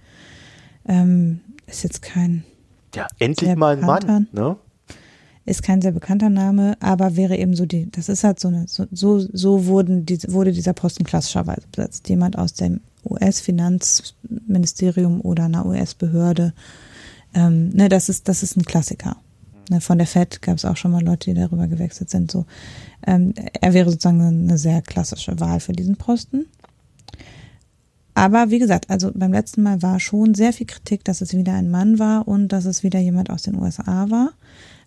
[0.88, 2.46] Ähm, ist jetzt kein.
[2.96, 4.56] Ja, endlich mal ein Mann, ne?
[5.50, 8.68] Ist kein sehr bekannter Name, aber wäre eben so die, das ist halt so eine,
[8.68, 12.08] so, so, so wurden die, wurde dieser Posten klassischerweise besetzt.
[12.10, 16.54] Jemand aus dem US-Finanzministerium oder einer US-Behörde.
[17.34, 19.18] Ähm, ne, das ist, das ist ein Klassiker.
[19.70, 22.32] Ne, von der FED gab es auch schon mal Leute, die darüber gewechselt sind.
[22.32, 22.46] So,
[23.06, 26.46] ähm, er wäre sozusagen eine sehr klassische Wahl für diesen Posten.
[28.14, 31.54] Aber wie gesagt, also beim letzten Mal war schon sehr viel Kritik, dass es wieder
[31.54, 34.34] ein Mann war und dass es wieder jemand aus den USA war.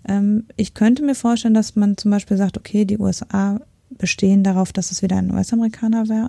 [0.07, 3.61] Ähm, ich könnte mir vorstellen, dass man zum Beispiel sagt, okay, die USA
[3.91, 6.29] bestehen darauf, dass es wieder ein US-Amerikaner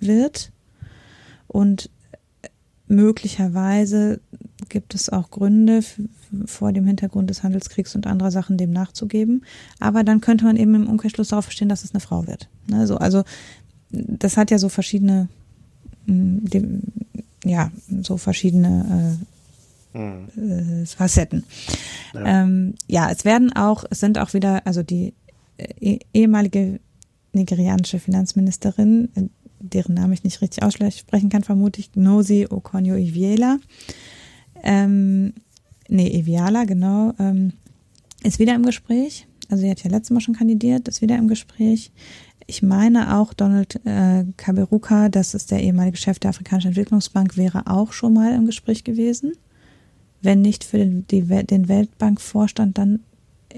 [0.00, 0.50] wird.
[1.46, 1.90] Und
[2.86, 4.20] möglicherweise
[4.68, 5.80] gibt es auch Gründe
[6.46, 9.44] vor dem Hintergrund des Handelskriegs und anderer Sachen dem nachzugeben.
[9.78, 12.48] Aber dann könnte man eben im Umkehrschluss darauf verstehen, dass es eine Frau wird.
[12.66, 13.24] Ne, also
[13.90, 15.28] das hat ja so verschiedene
[16.06, 16.38] mm,
[17.44, 17.70] ja,
[18.02, 19.18] so verschiedene
[19.94, 20.86] äh.
[20.86, 21.44] Facetten.
[22.12, 22.42] Ja.
[22.42, 25.14] Ähm, ja, es werden auch, es sind auch wieder, also die
[25.56, 26.80] äh, ehemalige
[27.32, 29.22] nigerianische Finanzministerin, äh,
[29.60, 33.58] deren Namen ich nicht richtig aussprechen kann, vermute ich, Gnosi Okonjo-Iweala,
[34.62, 35.34] ähm,
[35.88, 37.52] nee, Iweala, genau, ähm,
[38.22, 39.26] ist wieder im Gespräch.
[39.50, 41.92] Also sie hat ja letztes Mal schon kandidiert, ist wieder im Gespräch.
[42.46, 47.66] Ich meine auch Donald äh, Kaberuka, das ist der ehemalige Chef der Afrikanischen Entwicklungsbank, wäre
[47.66, 49.32] auch schon mal im Gespräch gewesen.
[50.24, 53.00] Wenn nicht für den, die, den Weltbankvorstand, dann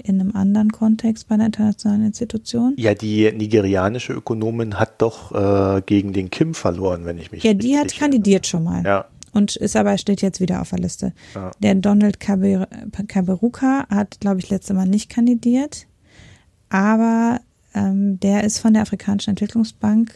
[0.03, 2.75] in einem anderen Kontext bei einer internationalen Institution.
[2.77, 7.53] Ja, die nigerianische Ökonomin hat doch äh, gegen den Kim verloren, wenn ich mich Ja,
[7.53, 8.83] die hat kandidiert schon mal.
[8.83, 9.05] Ja.
[9.33, 11.13] Und ist aber, steht jetzt wieder auf der Liste.
[11.35, 11.51] Ja.
[11.61, 15.87] Der Donald Kaberuka hat, glaube ich, letzte Mal nicht kandidiert.
[16.69, 17.39] Aber
[17.73, 20.13] ähm, der ist von der Afrikanischen Entwicklungsbank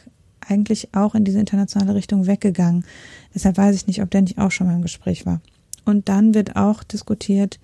[0.48, 2.84] eigentlich auch in diese internationale Richtung weggegangen.
[3.34, 5.42] Deshalb weiß ich nicht, ob der nicht auch schon mal im Gespräch war.
[5.86, 7.60] Und dann wird auch diskutiert,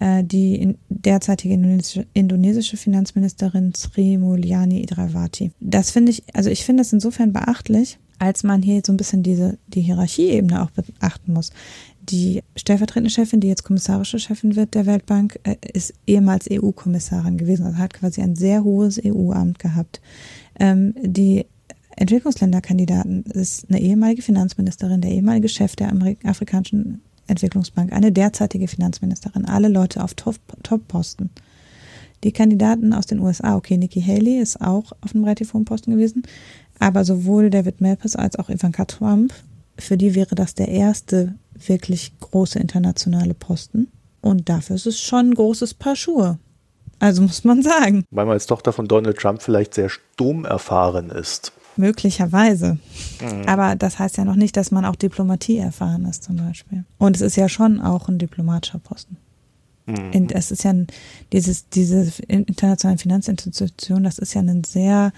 [0.00, 5.52] äh, die derzeitige indonesische, indonesische Finanzministerin Sri Mulyani Indrawati.
[5.60, 9.22] Das finde ich, also ich finde das insofern beachtlich, als man hier so ein bisschen
[9.22, 11.50] diese, die Hierarchieebene auch beachten muss.
[12.02, 17.64] Die stellvertretende Chefin, die jetzt kommissarische Chefin wird der Weltbank, äh, ist ehemals EU-Kommissarin gewesen,
[17.64, 20.00] also hat quasi ein sehr hohes EU-Amt gehabt.
[20.58, 21.46] Ähm, die
[21.96, 25.92] Entwicklungsländerkandidaten ist eine ehemalige Finanzministerin, der ehemalige Chef der
[26.24, 31.30] Afrikanischen Entwicklungsbank, eine derzeitige Finanzministerin, alle Leute auf Top-Posten.
[32.22, 35.90] Die Kandidaten aus den USA, okay, Nikki Haley ist auch auf einem relativ hohen Posten
[35.90, 36.22] gewesen,
[36.78, 39.32] aber sowohl David Malpass als auch Ivanka Trump,
[39.78, 43.88] für die wäre das der erste wirklich große internationale Posten.
[44.20, 46.38] Und dafür ist es schon ein großes Paar Schuhe.
[46.98, 48.04] Also muss man sagen.
[48.10, 51.52] Weil man als Tochter von Donald Trump vielleicht sehr sturmerfahren ist.
[51.76, 52.78] Möglicherweise.
[53.20, 53.48] Mhm.
[53.48, 56.84] Aber das heißt ja noch nicht, dass man auch Diplomatie erfahren ist, zum Beispiel.
[56.98, 59.16] Und es ist ja schon auch ein diplomatischer Posten.
[59.86, 60.28] Mhm.
[60.30, 60.86] Es ist ja ein,
[61.32, 65.12] dieses, diese internationale Finanzinstitution, das ist ja ein sehr,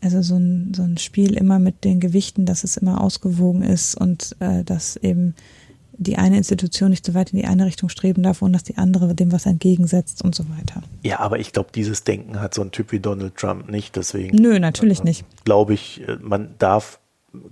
[0.00, 3.94] also so ein, so ein Spiel immer mit den Gewichten, dass es immer ausgewogen ist
[3.94, 5.34] und äh, dass eben
[6.00, 8.78] die eine Institution nicht so weit in die eine Richtung streben darf und dass die
[8.78, 10.82] andere dem was entgegensetzt und so weiter.
[11.02, 13.96] Ja, aber ich glaube, dieses Denken hat so ein Typ wie Donald Trump nicht.
[13.96, 14.34] Deswegen.
[14.34, 15.24] Nö, natürlich äh, nicht.
[15.44, 17.00] Glaube ich, äh, man darf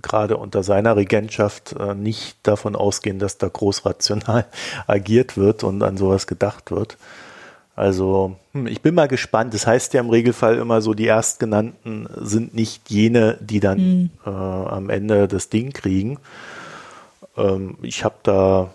[0.01, 4.45] gerade unter seiner Regentschaft äh, nicht davon ausgehen, dass da großrational
[4.87, 6.97] agiert wird und an sowas gedacht wird.
[7.75, 9.53] Also, hm, ich bin mal gespannt.
[9.53, 14.09] Das heißt ja im Regelfall immer so, die Erstgenannten sind nicht jene, die dann mhm.
[14.25, 16.17] äh, am Ende das Ding kriegen.
[17.39, 18.69] Ähm, ich habe da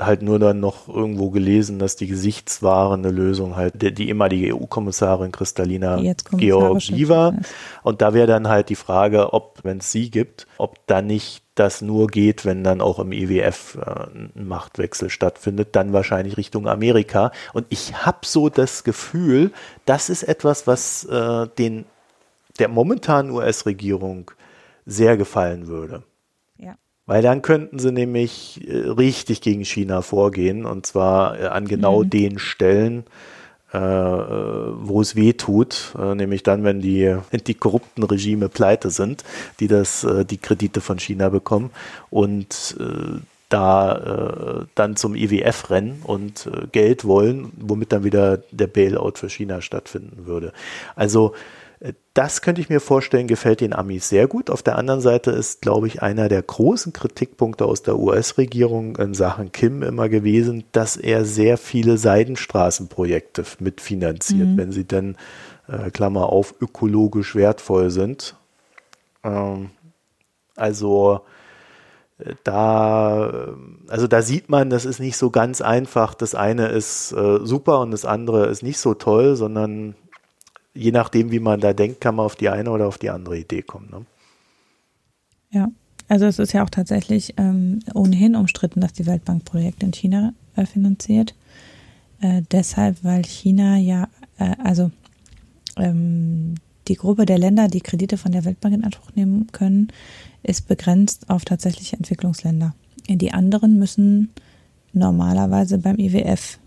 [0.00, 5.32] halt nur dann noch irgendwo gelesen, dass die gesichtswahrende Lösung halt die, die ehemalige EU-Kommissarin
[5.32, 6.00] Kristallina
[6.32, 7.34] Georgieva
[7.82, 11.42] und da wäre dann halt die Frage, ob, wenn es sie gibt, ob dann nicht
[11.54, 16.38] das nur geht, wenn dann auch im IWF e äh, ein Machtwechsel stattfindet, dann wahrscheinlich
[16.38, 17.32] Richtung Amerika.
[17.52, 19.52] Und ich habe so das Gefühl,
[19.84, 21.84] das ist etwas, was äh, den
[22.58, 24.30] der momentanen US-Regierung
[24.86, 26.02] sehr gefallen würde.
[27.06, 32.04] Weil dann könnten sie nämlich äh, richtig gegen China vorgehen und zwar äh, an genau
[32.04, 32.10] mhm.
[32.10, 33.04] den Stellen,
[33.72, 39.24] äh, wo es weh tut, äh, nämlich dann, wenn die, die korrupten Regime pleite sind,
[39.60, 41.70] die das, äh, die Kredite von China bekommen
[42.10, 49.14] und äh, da dann zum IWF rennen und Geld wollen, womit dann wieder der Bailout
[49.16, 50.52] für China stattfinden würde.
[50.94, 51.34] Also
[52.12, 54.50] das könnte ich mir vorstellen, gefällt den Amis sehr gut.
[54.50, 59.14] Auf der anderen Seite ist, glaube ich, einer der großen Kritikpunkte aus der US-Regierung in
[59.14, 64.56] Sachen Kim immer gewesen, dass er sehr viele Seidenstraßenprojekte mitfinanziert, mhm.
[64.58, 65.16] wenn sie denn,
[65.68, 68.36] äh, Klammer auf, ökologisch wertvoll sind.
[69.24, 69.70] Ähm,
[70.56, 71.20] also
[72.18, 73.54] äh, da,
[73.88, 76.12] also da sieht man, das ist nicht so ganz einfach.
[76.12, 79.94] Das eine ist äh, super und das andere ist nicht so toll, sondern
[80.74, 83.38] je nachdem, wie man da denkt, kann man auf die eine oder auf die andere
[83.38, 83.88] Idee kommen.
[83.90, 84.06] Ne?
[85.50, 85.68] Ja,
[86.08, 90.32] also es ist ja auch tatsächlich ähm, ohnehin umstritten, dass die Weltbank Projekte in China
[90.56, 91.34] äh, finanziert.
[92.20, 94.90] Äh, deshalb, weil China ja, äh, also
[95.76, 96.54] ähm,
[96.88, 99.88] die Gruppe der Länder, die Kredite von der Weltbank in Anspruch nehmen können,
[100.42, 102.74] ist begrenzt auf tatsächliche Entwicklungsländer.
[103.08, 104.30] Die anderen müssen
[104.92, 106.58] normalerweise beim IWF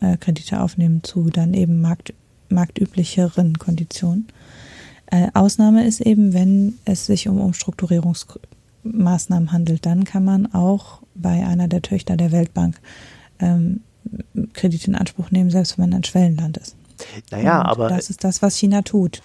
[0.00, 2.14] äh, Kredite aufnehmen zu dann eben Markt,
[2.50, 4.28] marktüblicheren Konditionen.
[5.06, 11.46] Äh, Ausnahme ist eben, wenn es sich um Umstrukturierungsmaßnahmen handelt, dann kann man auch bei
[11.46, 12.80] einer der Töchter der Weltbank
[13.40, 13.80] ähm,
[14.52, 16.76] Kredite in Anspruch nehmen, selbst wenn man ein Schwellenland ist.
[17.30, 17.88] Naja, Und aber.
[17.88, 19.22] Das ist das, was China tut.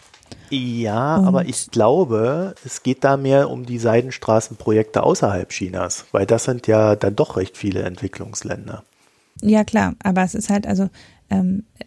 [0.50, 6.26] Ja, Und aber ich glaube, es geht da mehr um die Seidenstraßenprojekte außerhalb Chinas, weil
[6.26, 8.84] das sind ja dann doch recht viele Entwicklungsländer.
[9.42, 10.90] Ja, klar, aber es ist halt, also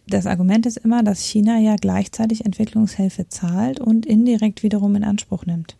[0.06, 5.46] das Argument ist immer, dass China ja gleichzeitig Entwicklungshilfe zahlt und indirekt wiederum in Anspruch
[5.46, 5.76] nimmt.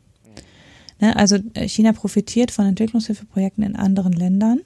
[1.00, 4.60] Ne, also äh, China profitiert von Entwicklungshilfeprojekten in anderen Ländern,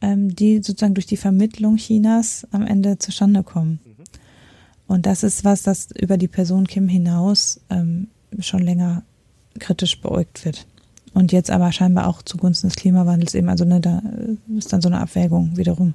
[0.00, 3.80] ähm, die sozusagen durch die Vermittlung Chinas am Ende zustande kommen.
[3.84, 4.04] Mhm.
[4.88, 8.08] Und das ist was, das über die Person Kim hinaus ähm,
[8.40, 9.04] schon länger
[9.58, 10.66] kritisch beäugt wird.
[11.12, 14.02] Und jetzt aber scheinbar auch zugunsten des Klimawandels eben, also ne, da
[14.56, 15.94] ist dann so eine Abwägung wiederum.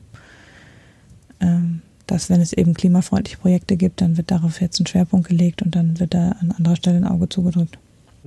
[1.39, 5.61] Ähm, dass wenn es eben klimafreundliche Projekte gibt, dann wird darauf jetzt ein Schwerpunkt gelegt
[5.61, 7.77] und dann wird da an anderer Stelle ein Auge zugedrückt.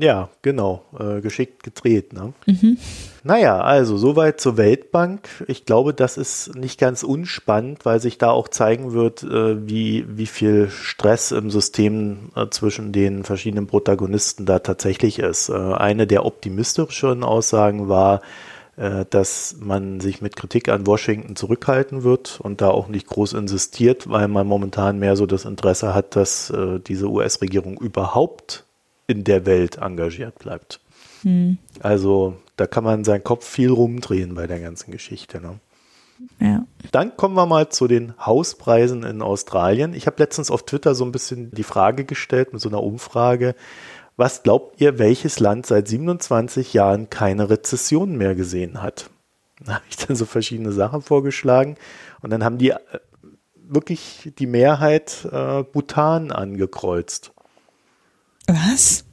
[0.00, 2.12] Ja, genau, äh, geschickt gedreht.
[2.12, 2.32] Ne?
[2.46, 2.78] Mhm.
[3.24, 5.28] Naja, also soweit zur Weltbank.
[5.48, 10.06] Ich glaube, das ist nicht ganz unspannend, weil sich da auch zeigen wird, äh, wie,
[10.08, 15.48] wie viel Stress im System äh, zwischen den verschiedenen Protagonisten da tatsächlich ist.
[15.48, 18.20] Äh, eine der optimistischeren Aussagen war,
[19.10, 24.08] dass man sich mit Kritik an Washington zurückhalten wird und da auch nicht groß insistiert,
[24.08, 28.64] weil man momentan mehr so das Interesse hat, dass äh, diese US-Regierung überhaupt
[29.08, 30.80] in der Welt engagiert bleibt.
[31.22, 31.58] Hm.
[31.80, 35.40] Also da kann man seinen Kopf viel rumdrehen bei der ganzen Geschichte.
[35.40, 35.58] Ne?
[36.40, 36.64] Ja.
[36.92, 39.94] Dann kommen wir mal zu den Hauspreisen in Australien.
[39.94, 43.54] Ich habe letztens auf Twitter so ein bisschen die Frage gestellt mit so einer Umfrage.
[44.18, 49.10] Was glaubt ihr, welches Land seit 27 Jahren keine Rezession mehr gesehen hat?
[49.64, 51.74] Da habe ich dann so verschiedene Sachen vorgeschlagen
[52.22, 52.78] und dann haben die äh,
[53.56, 57.32] wirklich die Mehrheit äh, Bhutan angekreuzt.
[58.46, 59.04] Was?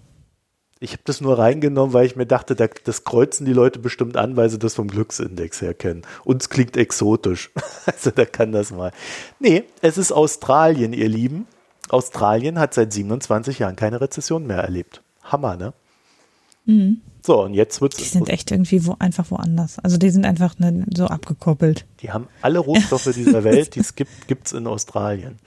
[0.80, 4.38] Ich habe das nur reingenommen, weil ich mir dachte, das kreuzen die Leute bestimmt an,
[4.38, 6.04] weil sie das vom Glücksindex her kennen.
[6.26, 7.52] Uns klingt exotisch.
[7.88, 8.92] Also da kann das mal.
[9.40, 11.48] Nee, es ist Australien, ihr Lieben.
[11.90, 15.02] Australien hat seit 27 Jahren keine Rezession mehr erlebt.
[15.24, 15.74] Hammer, ne?
[16.66, 17.02] Mhm.
[17.22, 17.98] So, und jetzt wird's.
[17.98, 19.80] Die sind echt irgendwie wo, einfach woanders.
[19.80, 21.86] Also die sind einfach ne, so abgekoppelt.
[22.02, 25.38] Die haben alle Rohstoffe dieser Welt, die es gibt, gibt es in Australien.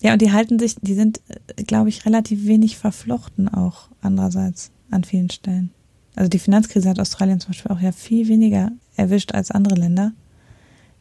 [0.00, 1.20] Ja, und die halten sich, die sind,
[1.66, 5.70] glaube ich, relativ wenig verflochten auch andererseits an vielen Stellen.
[6.14, 10.12] Also die Finanzkrise hat Australien zum Beispiel auch ja viel weniger erwischt als andere Länder,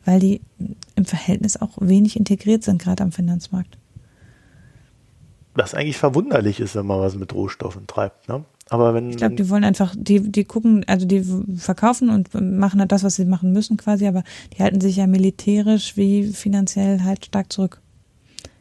[0.06, 0.42] weil die
[0.96, 3.78] im Verhältnis auch wenig integriert sind, gerade am Finanzmarkt.
[5.56, 8.44] Was eigentlich verwunderlich ist, wenn man was mit Rohstoffen treibt, ne?
[8.70, 9.12] Aber wenn.
[9.12, 11.24] Ich glaube, die wollen einfach, die, die gucken, also die
[11.58, 15.08] verkaufen und machen halt das, was sie machen müssen quasi, aber die halten sich ja
[15.08, 17.80] militärisch wie finanziell halt stark zurück.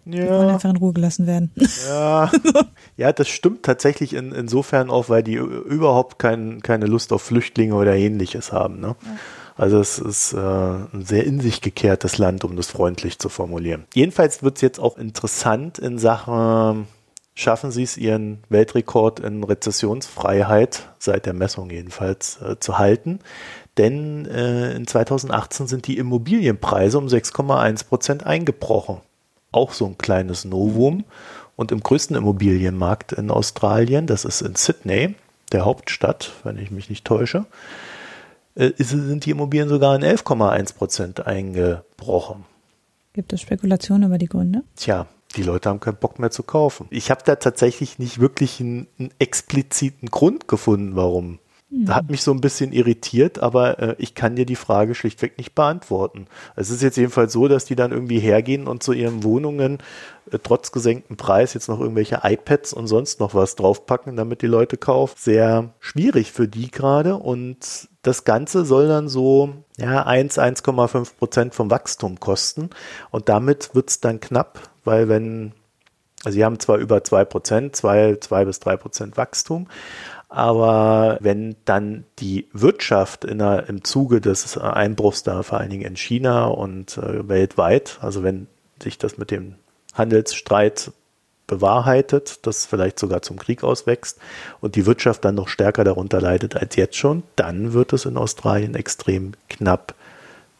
[0.07, 0.24] Ja.
[0.24, 1.50] Die wollen einfach in Ruhe gelassen werden.
[1.88, 2.30] Ja,
[2.98, 7.74] ja das stimmt tatsächlich in, insofern auch, weil die überhaupt kein, keine Lust auf Flüchtlinge
[7.74, 8.80] oder ähnliches haben.
[8.80, 8.96] Ne?
[9.02, 9.16] Ja.
[9.56, 13.84] Also es ist äh, ein sehr in sich gekehrtes Land, um das freundlich zu formulieren.
[13.94, 16.86] Jedenfalls wird es jetzt auch interessant in Sachen,
[17.34, 23.20] schaffen sie es, ihren Weltrekord in Rezessionsfreiheit, seit der Messung jedenfalls, äh, zu halten.
[23.78, 29.00] Denn äh, in 2018 sind die Immobilienpreise um 6,1 Prozent eingebrochen
[29.54, 31.04] auch so ein kleines Novum.
[31.56, 35.14] Und im größten Immobilienmarkt in Australien, das ist in Sydney,
[35.52, 37.46] der Hauptstadt, wenn ich mich nicht täusche,
[38.54, 42.44] äh, sind die Immobilien sogar in 11,1 Prozent eingebrochen.
[43.12, 44.62] Gibt es Spekulationen über die Gründe?
[44.76, 46.86] Tja, die Leute haben keinen Bock mehr zu kaufen.
[46.90, 51.38] Ich habe da tatsächlich nicht wirklich einen, einen expliziten Grund gefunden, warum.
[51.88, 55.54] Hat mich so ein bisschen irritiert, aber äh, ich kann dir die Frage schlichtweg nicht
[55.54, 56.26] beantworten.
[56.56, 59.78] Es ist jetzt jedenfalls so, dass die dann irgendwie hergehen und zu ihren Wohnungen
[60.30, 64.46] äh, trotz gesenktem Preis jetzt noch irgendwelche iPads und sonst noch was draufpacken, damit die
[64.46, 65.14] Leute kaufen.
[65.18, 71.54] Sehr schwierig für die gerade und das Ganze soll dann so ja, 1, 1,5 Prozent
[71.54, 72.70] vom Wachstum kosten
[73.10, 75.52] und damit wird es dann knapp, weil wenn
[76.24, 79.66] also sie haben zwar über 2 Prozent, 2, 2 bis 3 Prozent Wachstum,
[80.35, 85.87] aber wenn dann die Wirtschaft in der, im Zuge des Einbruchs da vor allen Dingen
[85.87, 88.49] in China und äh, weltweit, also wenn
[88.82, 89.55] sich das mit dem
[89.95, 90.91] Handelsstreit
[91.47, 94.18] bewahrheitet, das vielleicht sogar zum Krieg auswächst
[94.61, 98.16] und die Wirtschaft dann noch stärker darunter leidet als jetzt schon, dann wird es in
[98.16, 99.95] Australien extrem knapp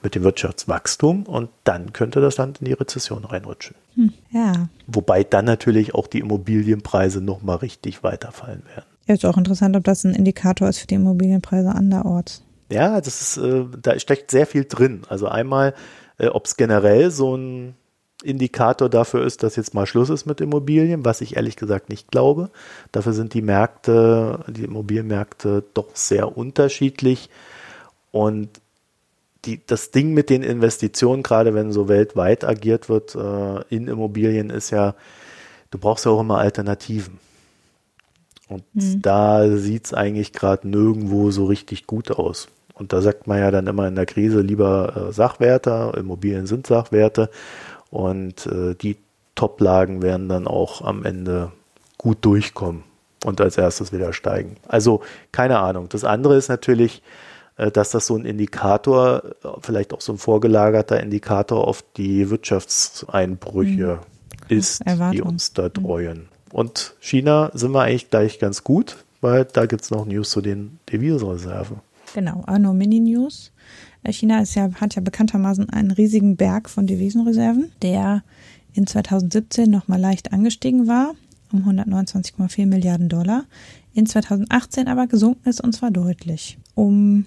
[0.05, 3.75] mit dem Wirtschaftswachstum und dann könnte das Land in die Rezession reinrutschen.
[3.97, 4.68] Hm, ja.
[4.87, 8.93] Wobei dann natürlich auch die Immobilienpreise nochmal richtig weiterfallen werden.
[9.07, 12.42] Ja, ist auch interessant, ob das ein Indikator ist für die Immobilienpreise anderorts.
[12.70, 15.02] Ja, das ist, äh, da steckt sehr viel drin.
[15.09, 15.74] Also einmal,
[16.18, 17.74] äh, ob es generell so ein
[18.22, 22.11] Indikator dafür ist, dass jetzt mal Schluss ist mit Immobilien, was ich ehrlich gesagt nicht
[22.11, 22.50] glaube.
[22.90, 27.28] Dafür sind die Märkte, die Immobilienmärkte doch sehr unterschiedlich.
[28.11, 28.48] Und
[29.44, 34.48] die, das Ding mit den Investitionen, gerade wenn so weltweit agiert wird äh, in Immobilien,
[34.48, 34.94] ist ja,
[35.70, 37.18] du brauchst ja auch immer Alternativen.
[38.55, 39.02] Und mhm.
[39.02, 42.48] da sieht es eigentlich gerade nirgendwo so richtig gut aus.
[42.74, 46.66] Und da sagt man ja dann immer in der Krise lieber äh, Sachwerte, Immobilien sind
[46.66, 47.30] Sachwerte
[47.90, 48.96] und äh, die
[49.36, 51.52] Top-Lagen werden dann auch am Ende
[51.98, 52.82] gut durchkommen
[53.24, 54.57] und als erstes wieder steigen.
[54.66, 55.88] Also keine Ahnung.
[55.88, 57.02] Das andere ist natürlich,
[57.57, 59.22] äh, dass das so ein Indikator,
[59.61, 64.00] vielleicht auch so ein vorgelagerter Indikator auf die Wirtschaftseinbrüche
[64.48, 64.57] mhm.
[64.57, 64.82] ist,
[65.12, 65.72] die uns da mhm.
[66.55, 70.40] Und China sind wir eigentlich gleich ganz gut, weil da gibt es noch News zu
[70.40, 71.78] den Devisenreserven.
[72.14, 73.50] Genau, auch nur Mini-News.
[74.05, 78.22] Äh, China ist ja, hat ja bekanntermaßen einen riesigen Berg von Devisenreserven, der
[78.72, 81.14] in 2017 nochmal leicht angestiegen war,
[81.50, 83.46] um 129,4 Milliarden Dollar,
[83.92, 87.26] in 2018 aber gesunken ist und zwar deutlich, um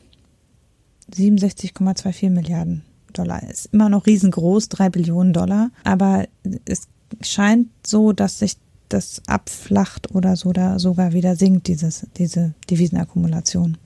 [1.14, 3.44] 67,24 Milliarden Dollar.
[3.44, 6.28] Ist immer noch riesengroß, drei Billionen Dollar, aber
[6.64, 6.88] es
[7.22, 8.56] scheint so, dass sich
[8.90, 13.78] das abflacht oder so da sogar wieder sinkt, dieses, diese Devisenakkumulation.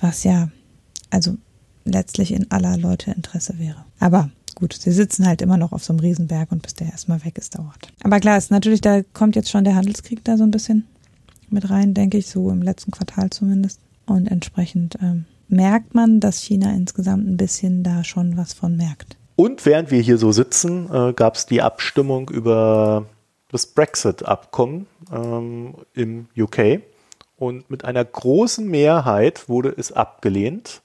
[0.00, 0.48] Was ja,
[1.10, 1.36] also
[1.84, 3.84] letztlich in aller Leute Interesse wäre.
[3.98, 7.24] Aber gut, sie sitzen halt immer noch auf so einem Riesenberg und bis der erstmal
[7.24, 7.92] weg ist, dauert.
[8.02, 10.86] Aber klar, ist natürlich, da kommt jetzt schon der Handelskrieg da so ein bisschen
[11.48, 13.80] mit rein, denke ich, so im letzten Quartal zumindest.
[14.06, 19.16] Und entsprechend ähm, merkt man, dass China insgesamt ein bisschen da schon was von merkt.
[19.36, 23.06] Und während wir hier so sitzen, äh, gab es die Abstimmung über
[23.50, 26.80] das Brexit-Abkommen ähm, im UK.
[27.36, 30.82] Und mit einer großen Mehrheit wurde es abgelehnt.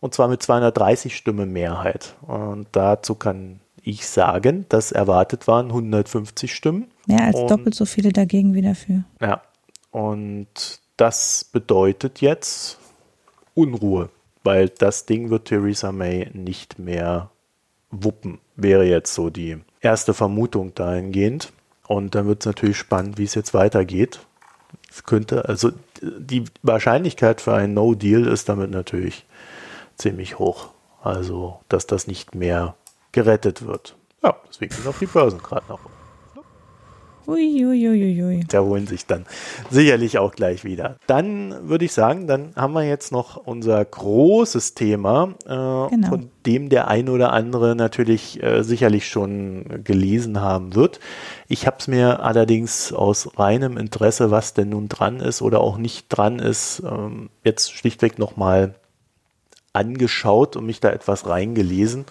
[0.00, 2.14] Und zwar mit 230 Stimmen Mehrheit.
[2.22, 6.90] Und dazu kann ich sagen, dass erwartet waren 150 Stimmen.
[7.06, 9.04] Mehr als und, doppelt so viele dagegen wie dafür.
[9.20, 9.42] Ja.
[9.90, 12.78] Und das bedeutet jetzt
[13.54, 14.10] Unruhe,
[14.44, 17.30] weil das Ding wird Theresa May nicht mehr
[17.90, 21.52] wuppen, wäre jetzt so die erste Vermutung dahingehend.
[21.88, 24.20] Und dann wird es natürlich spannend, wie es jetzt weitergeht.
[24.90, 25.72] Es könnte, also
[26.02, 29.24] die Wahrscheinlichkeit für einen No-Deal ist damit natürlich
[29.96, 30.68] ziemlich hoch.
[31.02, 32.74] Also, dass das nicht mehr
[33.12, 33.96] gerettet wird.
[34.22, 35.97] Ja, deswegen sind auch die Börsen gerade nach oben.
[37.28, 38.44] Uiuiuiui.
[38.48, 39.26] Da holen sich dann
[39.70, 40.96] sicherlich auch gleich wieder.
[41.06, 46.08] Dann würde ich sagen, dann haben wir jetzt noch unser großes Thema, äh, genau.
[46.08, 51.00] von dem der ein oder andere natürlich äh, sicherlich schon gelesen haben wird.
[51.48, 55.76] Ich habe es mir allerdings aus reinem Interesse, was denn nun dran ist oder auch
[55.76, 58.74] nicht dran ist, ähm, jetzt schlichtweg nochmal
[59.74, 62.06] angeschaut und mich da etwas reingelesen.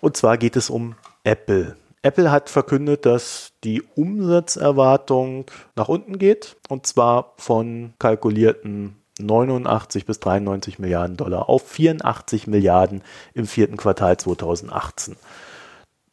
[0.00, 0.94] Und zwar geht es um
[1.24, 1.76] Apple.
[2.04, 5.46] Apple hat verkündet, dass die Umsatzerwartung
[5.76, 13.02] nach unten geht und zwar von kalkulierten 89 bis 93 Milliarden Dollar auf 84 Milliarden
[13.32, 15.16] im vierten Quartal 2018.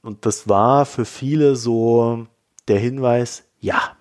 [0.04, 2.28] Und das war für viele so
[2.68, 3.96] der Hinweis, ja,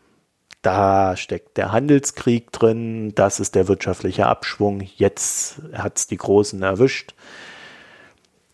[0.63, 6.63] da steckt der Handelskrieg drin, das ist der wirtschaftliche Abschwung, jetzt hat es die Großen
[6.63, 7.15] erwischt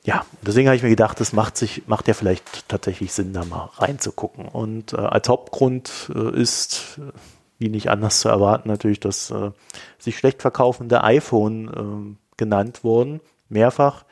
[0.06, 3.44] ja, deswegen habe ich mir gedacht, das macht sich, macht ja vielleicht tatsächlich Sinn, da
[3.44, 4.46] mal reinzugucken.
[4.46, 7.12] Und äh, als Hauptgrund äh, ist, äh,
[7.58, 9.50] wie nicht anders zu erwarten, natürlich das äh,
[9.98, 14.04] sich schlecht verkaufende iPhone äh, genannt worden, mehrfach.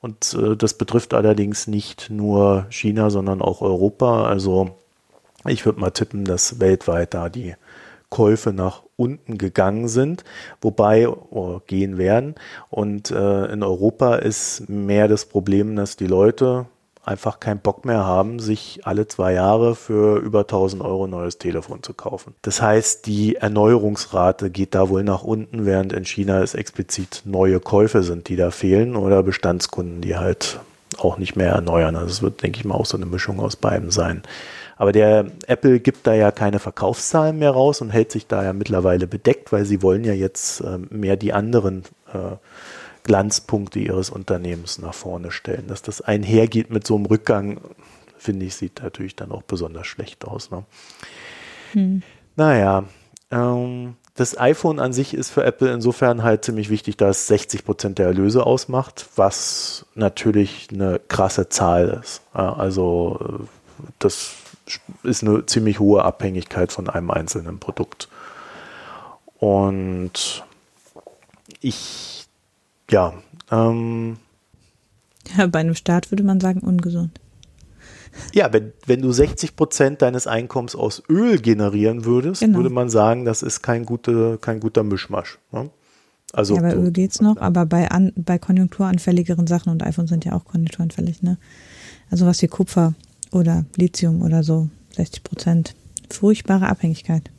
[0.00, 4.26] Und äh, das betrifft allerdings nicht nur China, sondern auch Europa.
[4.26, 4.78] Also
[5.46, 7.56] ich würde mal tippen, dass weltweit da die
[8.14, 10.22] Käufe nach unten gegangen sind,
[10.60, 12.36] wobei oh, gehen werden.
[12.70, 16.66] Und äh, in Europa ist mehr das Problem, dass die Leute
[17.02, 21.82] einfach keinen Bock mehr haben, sich alle zwei Jahre für über 1000 Euro neues Telefon
[21.82, 22.36] zu kaufen.
[22.42, 27.58] Das heißt, die Erneuerungsrate geht da wohl nach unten, während in China es explizit neue
[27.58, 30.60] Käufe sind, die da fehlen oder Bestandskunden, die halt
[30.98, 31.96] auch nicht mehr erneuern.
[31.96, 34.22] Also es wird, denke ich mal, auch so eine Mischung aus beiden sein.
[34.76, 38.52] Aber der Apple gibt da ja keine Verkaufszahlen mehr raus und hält sich da ja
[38.52, 42.36] mittlerweile bedeckt, weil sie wollen ja jetzt äh, mehr die anderen äh,
[43.04, 45.66] Glanzpunkte ihres Unternehmens nach vorne stellen.
[45.68, 47.60] Dass das einhergeht mit so einem Rückgang,
[48.18, 50.50] finde ich, sieht natürlich dann auch besonders schlecht aus.
[50.50, 50.64] Ne?
[51.72, 52.02] Hm.
[52.36, 52.84] Naja,
[53.30, 57.64] ähm, das iPhone an sich ist für Apple insofern halt ziemlich wichtig, da es 60
[57.64, 62.22] Prozent der Erlöse ausmacht, was natürlich eine krasse Zahl ist.
[62.32, 63.44] Also äh,
[63.98, 64.34] das
[65.02, 68.08] ist eine ziemlich hohe Abhängigkeit von einem einzelnen Produkt.
[69.38, 70.44] Und
[71.60, 72.26] ich,
[72.90, 73.14] ja,
[73.50, 74.16] ähm,
[75.36, 77.20] ja, bei einem Staat würde man sagen ungesund.
[78.32, 82.58] Ja, wenn, wenn du 60 Prozent deines Einkommens aus Öl generieren würdest, genau.
[82.58, 85.38] würde man sagen, das ist kein, gute, kein guter Mischmasch.
[85.50, 85.70] Ne?
[86.32, 90.24] Also, ja, bei Öl geht's noch, aber bei, an, bei konjunkturanfälligeren Sachen und iPhones sind
[90.24, 91.38] ja auch konjunkturanfällig, ne?
[92.10, 92.94] Also was wie Kupfer
[93.34, 95.74] oder Lithium oder so 60 Prozent.
[96.10, 97.30] Furchtbare Abhängigkeit.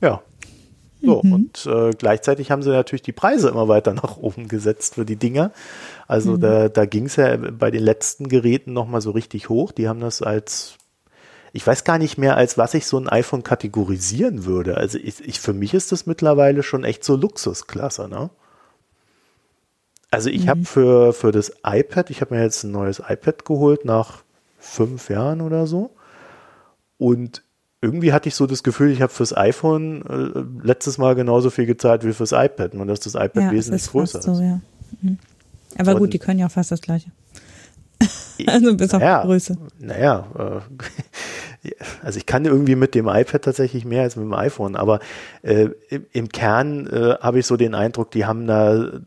[0.00, 0.22] Ja.
[1.00, 1.32] So, mhm.
[1.32, 5.16] und äh, gleichzeitig haben sie natürlich die Preise immer weiter nach oben gesetzt für die
[5.16, 5.52] Dinger.
[6.08, 6.40] Also mhm.
[6.40, 9.70] da, da ging es ja bei den letzten Geräten nochmal so richtig hoch.
[9.70, 10.74] Die haben das als,
[11.52, 14.76] ich weiß gar nicht mehr, als was ich so ein iPhone kategorisieren würde.
[14.76, 18.30] Also ich, ich für mich ist das mittlerweile schon echt so Luxusklasse, ne?
[20.10, 20.48] Also ich mhm.
[20.48, 24.22] habe für, für das iPad, ich habe mir jetzt ein neues iPad geholt nach
[24.58, 25.90] fünf Jahren oder so.
[26.98, 27.42] Und
[27.80, 31.66] irgendwie hatte ich so das Gefühl, ich habe fürs iPhone äh, letztes Mal genauso viel
[31.66, 34.40] gezahlt wie fürs iPad, nur dass das iPad ja, wesentlich ist größer so, ist.
[34.40, 34.60] Ja.
[35.00, 35.18] Mhm.
[35.78, 37.10] Aber Und, gut, die können ja auch fast das gleiche.
[38.46, 39.56] also bis auf naja, Größe.
[39.78, 41.70] Naja, äh,
[42.02, 44.98] also ich kann irgendwie mit dem iPad tatsächlich mehr als mit dem iPhone, aber
[45.42, 49.00] äh, im, im, Kern äh, habe ich so den Eindruck, die haben da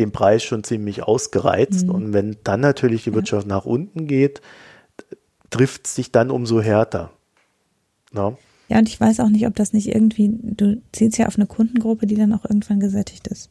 [0.00, 1.86] den Preis schon ziemlich ausgereizt.
[1.86, 1.94] Mhm.
[1.94, 3.54] Und wenn dann natürlich die Wirtschaft ja.
[3.54, 4.40] nach unten geht,
[5.50, 7.10] trifft es sich dann umso härter.
[8.12, 8.38] No?
[8.68, 11.46] Ja, und ich weiß auch nicht, ob das nicht irgendwie, du zielst ja auf eine
[11.46, 13.50] Kundengruppe, die dann auch irgendwann gesättigt ist.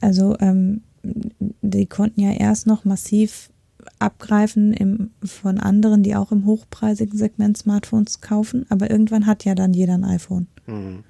[0.00, 3.50] Also ähm, die konnten ja erst noch massiv
[3.98, 9.54] abgreifen im, von anderen, die auch im hochpreisigen Segment Smartphones kaufen, aber irgendwann hat ja
[9.54, 10.46] dann jeder ein iPhone.
[10.66, 11.04] Mhm.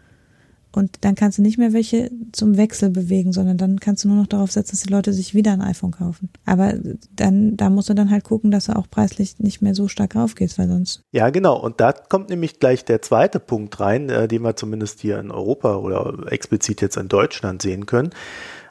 [0.72, 4.16] Und dann kannst du nicht mehr welche zum Wechsel bewegen, sondern dann kannst du nur
[4.16, 6.30] noch darauf setzen, dass die Leute sich wieder ein iPhone kaufen.
[6.46, 6.74] Aber
[7.14, 10.16] dann, da musst du dann halt gucken, dass du auch preislich nicht mehr so stark
[10.16, 11.02] raufgehst, weil sonst.
[11.12, 11.58] Ja, genau.
[11.58, 15.30] Und da kommt nämlich gleich der zweite Punkt rein, äh, den wir zumindest hier in
[15.30, 18.10] Europa oder explizit jetzt in Deutschland sehen können.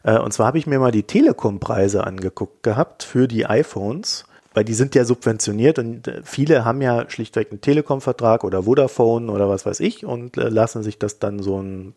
[0.03, 4.65] Äh, und zwar habe ich mir mal die Telekom-Preise angeguckt gehabt für die iPhones weil
[4.65, 9.49] die sind ja subventioniert und äh, viele haben ja schlichtweg einen Telekom-Vertrag oder Vodafone oder
[9.49, 11.93] was weiß ich und äh, lassen sich das dann so ein,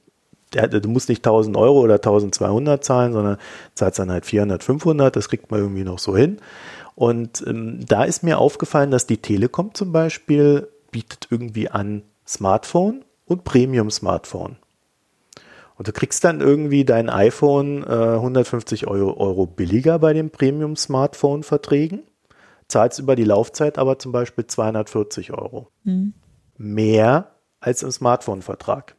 [0.50, 3.38] du musst nicht 1000 Euro oder 1200 zahlen, sondern
[3.74, 6.38] zahlst dann halt 400, 500, das kriegt man irgendwie noch so hin.
[6.94, 13.04] Und ähm, da ist mir aufgefallen, dass die Telekom zum Beispiel bietet irgendwie an Smartphone
[13.24, 14.56] und Premium-Smartphone.
[15.76, 22.04] Und du kriegst dann irgendwie dein iPhone äh, 150 Euro, Euro billiger bei den Premium-Smartphone-Verträgen
[22.68, 25.68] zahlst über die Laufzeit aber zum Beispiel 240 Euro.
[25.84, 26.14] Mhm.
[26.56, 28.94] Mehr als im Smartphone-Vertrag.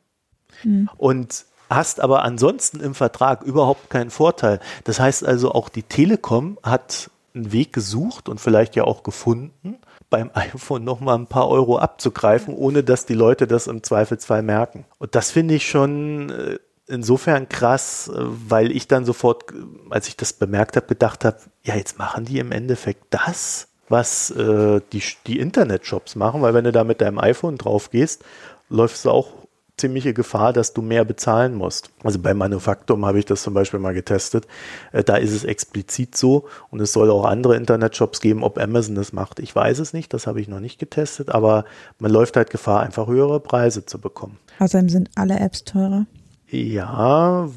[0.63, 0.89] Mhm.
[0.97, 4.59] Und hast aber ansonsten im Vertrag überhaupt keinen Vorteil.
[4.83, 9.77] Das heißt also, auch die Telekom hat einen Weg gesucht und vielleicht ja auch gefunden,
[10.09, 14.85] beim iPhone nochmal ein paar Euro abzugreifen, ohne dass die Leute das im Zweifelsfall merken.
[14.99, 19.45] Und das finde ich schon äh, insofern krass, äh, weil ich dann sofort,
[19.89, 24.31] als ich das bemerkt habe, gedacht habe, ja, jetzt machen die im Endeffekt das, was
[24.31, 28.23] äh, die, die Internetshops machen, weil wenn du da mit deinem iPhone drauf gehst,
[28.69, 29.31] läufst du auch
[29.77, 31.89] ziemliche Gefahr, dass du mehr bezahlen musst.
[32.01, 34.47] Also bei Manufaktum habe ich das zum Beispiel mal getestet.
[34.91, 38.95] Äh, da ist es explizit so und es soll auch andere Internetshops geben, ob Amazon
[38.95, 39.39] das macht.
[39.39, 41.65] Ich weiß es nicht, das habe ich noch nicht getestet, aber
[41.99, 44.39] man läuft halt Gefahr, einfach höhere Preise zu bekommen.
[44.59, 46.05] Außerdem sind alle Apps teurer.
[46.49, 47.49] Ja,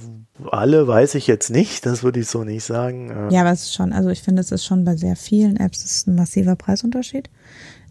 [0.50, 3.10] alle weiß ich jetzt nicht, das würde ich so nicht sagen.
[3.10, 3.34] Äh.
[3.34, 5.84] Ja, aber es ist schon, also ich finde, es ist schon bei sehr vielen Apps
[5.84, 7.28] ist ein massiver Preisunterschied.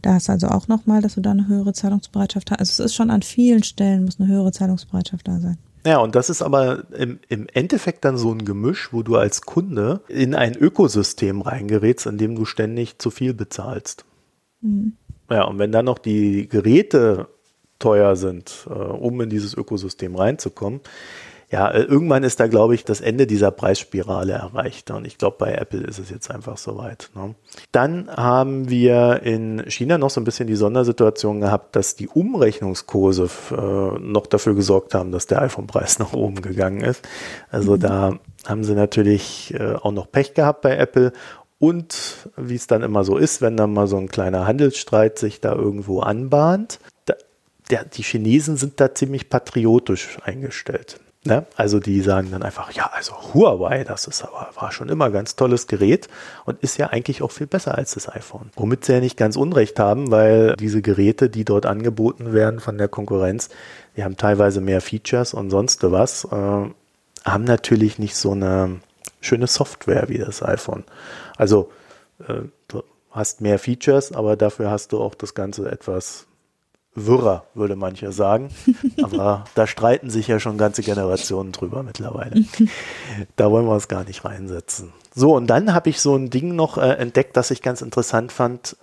[0.02, 2.60] Da hast du also auch nochmal, dass du da eine höhere Zahlungsbereitschaft hast.
[2.60, 5.58] Also es ist schon an vielen Stellen muss eine höhere Zahlungsbereitschaft da sein.
[5.86, 9.42] Ja, und das ist aber im, im Endeffekt dann so ein Gemisch, wo du als
[9.42, 14.06] Kunde in ein Ökosystem reingerätst, in dem du ständig zu viel bezahlst.
[14.62, 14.94] Mhm.
[15.30, 17.28] Ja, und wenn dann noch die Geräte
[17.80, 20.82] teuer sind, äh, um in dieses Ökosystem reinzukommen.
[21.50, 24.92] Ja, äh, irgendwann ist da, glaube ich, das Ende dieser Preisspirale erreicht.
[24.92, 27.10] Und ich glaube, bei Apple ist es jetzt einfach soweit.
[27.16, 27.36] Ne?
[27.72, 33.30] Dann haben wir in China noch so ein bisschen die Sondersituation gehabt, dass die Umrechnungskurse
[33.52, 37.08] äh, noch dafür gesorgt haben, dass der iPhone-Preis nach oben gegangen ist.
[37.50, 37.80] Also mhm.
[37.80, 41.14] da haben sie natürlich äh, auch noch Pech gehabt bei Apple.
[41.60, 45.40] Und wie es dann immer so ist, wenn dann mal so ein kleiner Handelsstreit sich
[45.40, 46.80] da irgendwo anbahnt,
[47.70, 51.00] der, die Chinesen sind da ziemlich patriotisch eingestellt.
[51.28, 51.46] Ne?
[51.58, 55.12] Also die sagen dann einfach, ja, also Huawei, das ist aber, war schon immer ein
[55.12, 56.08] ganz tolles Gerät
[56.46, 58.50] und ist ja eigentlich auch viel besser als das iPhone.
[58.56, 62.78] Womit sie ja nicht ganz Unrecht haben, weil diese Geräte, die dort angeboten werden von
[62.78, 63.50] der Konkurrenz,
[63.98, 66.32] die haben teilweise mehr Features und sonst was, äh,
[67.26, 68.80] haben natürlich nicht so eine
[69.20, 70.86] schöne Software wie das iPhone.
[71.36, 71.70] Also
[72.26, 76.28] äh, du hast mehr Features, aber dafür hast du auch das Ganze etwas
[76.98, 78.50] wirrer, würde mancher sagen.
[79.02, 82.44] Aber da streiten sich ja schon ganze Generationen drüber mittlerweile.
[83.36, 84.92] Da wollen wir uns gar nicht reinsetzen.
[85.14, 88.32] So, und dann habe ich so ein Ding noch äh, entdeckt, das ich ganz interessant
[88.32, 88.78] fand,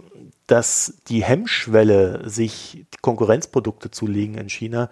[0.46, 4.90] dass die Hemmschwelle, sich Konkurrenzprodukte zu legen in China,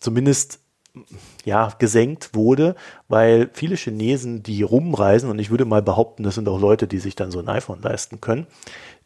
[0.00, 0.60] zumindest
[1.44, 2.74] ja, gesenkt wurde,
[3.08, 6.98] weil viele Chinesen, die rumreisen, und ich würde mal behaupten, das sind auch Leute, die
[6.98, 8.46] sich dann so ein iPhone leisten können,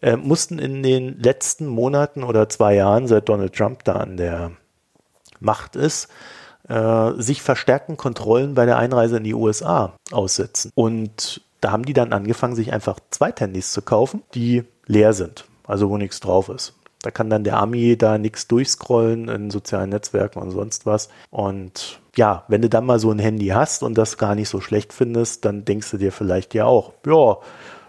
[0.03, 4.53] äh, mussten in den letzten Monaten oder zwei Jahren, seit Donald Trump da an der
[5.41, 6.09] Macht ist,
[6.69, 10.71] äh, sich verstärkten Kontrollen bei der Einreise in die USA aussetzen.
[10.75, 15.89] Und da haben die dann angefangen, sich einfach Zweithandys zu kaufen, die leer sind, also
[15.89, 16.75] wo nichts drauf ist.
[17.03, 21.09] Da kann dann der Ami da nichts durchscrollen in sozialen Netzwerken und sonst was.
[21.31, 24.61] Und ja, wenn du dann mal so ein Handy hast und das gar nicht so
[24.61, 27.39] schlecht findest, dann denkst du dir vielleicht ja auch, ja,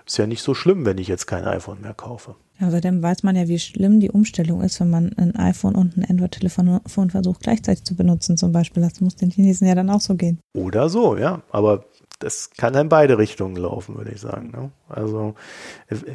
[0.05, 2.35] ist ja nicht so schlimm, wenn ich jetzt kein iPhone mehr kaufe.
[2.61, 6.05] Außerdem weiß man ja, wie schlimm die Umstellung ist, wenn man ein iPhone und ein
[6.07, 8.83] Android-Telefon versucht gleichzeitig zu benutzen zum Beispiel.
[8.83, 10.39] Das muss den Chinesen ja dann auch so gehen.
[10.53, 11.41] Oder so, ja.
[11.51, 11.85] Aber
[12.19, 14.51] das kann in beide Richtungen laufen, würde ich sagen.
[14.51, 14.71] Ne?
[14.87, 15.35] Also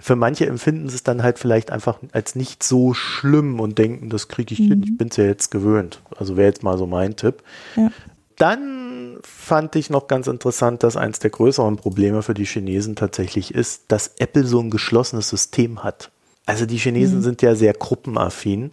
[0.00, 4.08] für manche empfinden sie es dann halt vielleicht einfach als nicht so schlimm und denken,
[4.08, 4.68] das kriege ich mhm.
[4.68, 6.02] hin, ich bin es ja jetzt gewöhnt.
[6.16, 7.42] Also wäre jetzt mal so mein Tipp.
[7.76, 7.90] Ja.
[8.36, 8.87] Dann
[9.48, 13.84] fand ich noch ganz interessant, dass eins der größeren Probleme für die Chinesen tatsächlich ist,
[13.88, 16.10] dass Apple so ein geschlossenes System hat.
[16.44, 17.22] Also die Chinesen mhm.
[17.22, 18.72] sind ja sehr gruppenaffin.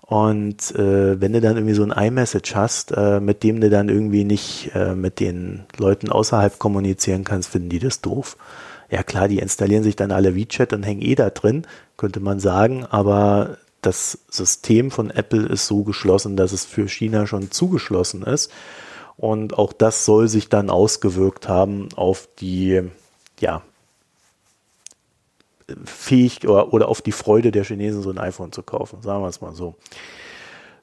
[0.00, 3.88] Und äh, wenn du dann irgendwie so ein iMessage hast, äh, mit dem du dann
[3.88, 8.36] irgendwie nicht äh, mit den Leuten außerhalb kommunizieren kannst, finden die das doof.
[8.90, 11.66] Ja klar, die installieren sich dann alle WeChat und hängen eh da drin,
[11.96, 17.26] könnte man sagen, aber das System von Apple ist so geschlossen, dass es für China
[17.26, 18.52] schon zugeschlossen ist.
[19.22, 22.82] Und auch das soll sich dann ausgewirkt haben auf die,
[23.38, 23.62] ja,
[25.84, 29.28] fähig oder, oder auf die Freude der Chinesen, so ein iPhone zu kaufen, sagen wir
[29.28, 29.76] es mal so.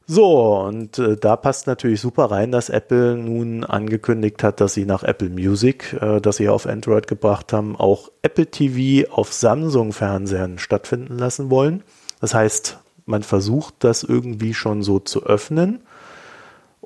[0.07, 4.85] So, und äh, da passt natürlich super rein, dass Apple nun angekündigt hat, dass sie
[4.85, 10.59] nach Apple Music, äh, das sie auf Android gebracht haben, auch Apple TV auf Samsung-Fernsehern
[10.59, 11.83] stattfinden lassen wollen.
[12.21, 15.81] Das heißt, man versucht das irgendwie schon so zu öffnen.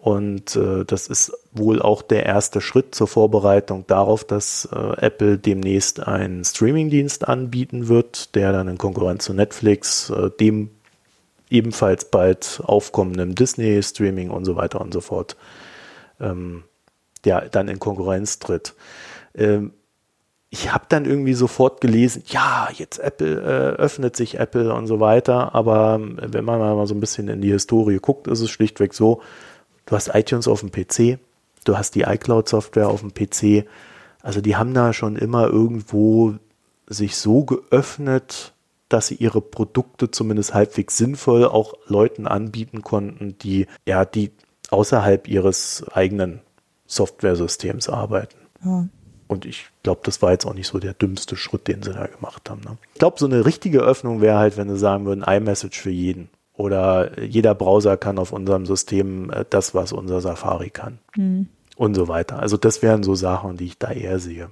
[0.03, 5.37] Und äh, das ist wohl auch der erste Schritt zur Vorbereitung darauf, dass äh, Apple
[5.37, 10.71] demnächst einen Streamingdienst anbieten wird, der dann in Konkurrenz zu Netflix, äh, dem
[11.49, 15.37] ebenfalls bald aufkommenden Disney-Streaming und so weiter und so fort,
[16.19, 16.65] ähm,
[17.23, 18.73] ja, dann in Konkurrenz tritt.
[19.33, 19.71] Ähm,
[20.49, 24.99] ich habe dann irgendwie sofort gelesen, ja, jetzt Apple äh, öffnet sich Apple und so
[24.99, 28.49] weiter, aber ähm, wenn man mal so ein bisschen in die Historie guckt, ist es
[28.49, 29.21] schlichtweg so,
[29.85, 31.19] Du hast iTunes auf dem PC,
[31.65, 33.67] du hast die iCloud-Software auf dem PC.
[34.21, 36.35] Also die haben da schon immer irgendwo
[36.87, 38.53] sich so geöffnet,
[38.89, 44.31] dass sie ihre Produkte zumindest halbwegs sinnvoll auch Leuten anbieten konnten, die ja, die
[44.69, 46.41] außerhalb ihres eigenen
[46.85, 48.37] Software-Systems arbeiten.
[48.63, 48.87] Ja.
[49.27, 52.05] Und ich glaube, das war jetzt auch nicht so der dümmste Schritt, den sie da
[52.05, 52.61] gemacht haben.
[52.61, 52.77] Ne?
[52.93, 56.29] Ich glaube, so eine richtige Öffnung wäre halt, wenn sie sagen würden, iMessage für jeden.
[56.63, 60.99] Oder jeder Browser kann auf unserem System äh, das, was unser Safari kann.
[61.17, 61.47] Mhm.
[61.75, 62.39] Und so weiter.
[62.39, 64.49] Also das wären so Sachen, die ich da eher sehe.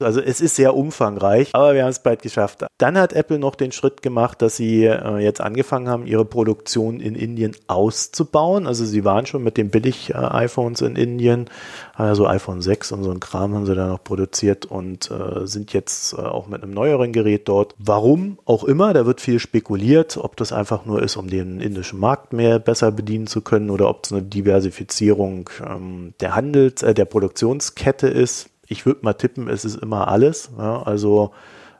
[0.00, 2.64] Also es ist sehr umfangreich, aber wir haben es bald geschafft.
[2.78, 7.00] Dann hat Apple noch den Schritt gemacht, dass sie äh, jetzt angefangen haben, ihre Produktion
[7.00, 8.66] in Indien auszubauen.
[8.66, 11.50] Also sie waren schon mit den Billig-iPhones in Indien,
[11.94, 15.72] also iPhone 6 und so ein Kram haben sie da noch produziert und äh, sind
[15.72, 17.74] jetzt äh, auch mit einem neueren Gerät dort.
[17.78, 21.98] Warum auch immer, da wird viel spekuliert, ob das einfach nur ist, um den indischen
[21.98, 26.94] Markt mehr besser bedienen zu können oder ob es eine Diversifizierung ähm, der Handels-, äh,
[26.94, 30.50] der Produktionskette ist ich würde mal tippen, es ist immer alles.
[30.56, 31.32] Ja, also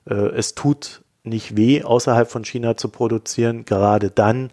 [0.07, 4.51] äh, es tut nicht weh, außerhalb von China zu produzieren, gerade dann,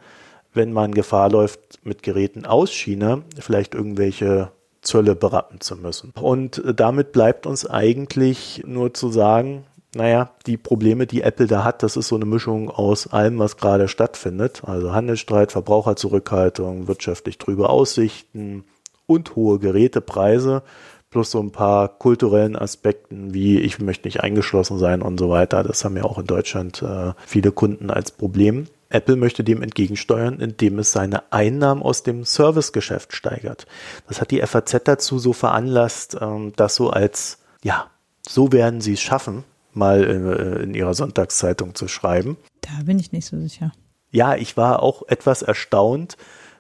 [0.53, 6.13] wenn man Gefahr läuft, mit Geräten aus China vielleicht irgendwelche Zölle berappen zu müssen.
[6.19, 9.65] Und damit bleibt uns eigentlich nur zu sagen,
[9.95, 13.57] naja, die Probleme, die Apple da hat, das ist so eine Mischung aus allem, was
[13.57, 14.61] gerade stattfindet.
[14.65, 18.65] Also Handelsstreit, Verbraucherzurückhaltung, wirtschaftlich trübe Aussichten
[19.07, 20.61] und hohe Gerätepreise
[21.09, 25.63] plus so ein paar kulturellen Aspekten wie ich möchte nicht eingeschlossen sein und so weiter.
[25.63, 28.67] Das haben ja auch in Deutschland äh, viele Kunden als Problem.
[28.89, 33.67] Apple möchte dem entgegensteuern, indem es seine Einnahmen aus dem Servicegeschäft steigert.
[34.07, 37.87] Das hat die FAZ dazu so veranlasst, ähm, das so als, ja,
[38.27, 39.43] so werden sie es schaffen,
[39.73, 42.37] mal in, äh, in ihrer Sonntagszeitung zu schreiben.
[42.61, 43.71] Da bin ich nicht so sicher.
[44.09, 46.17] Ja, ich war auch etwas erstaunt,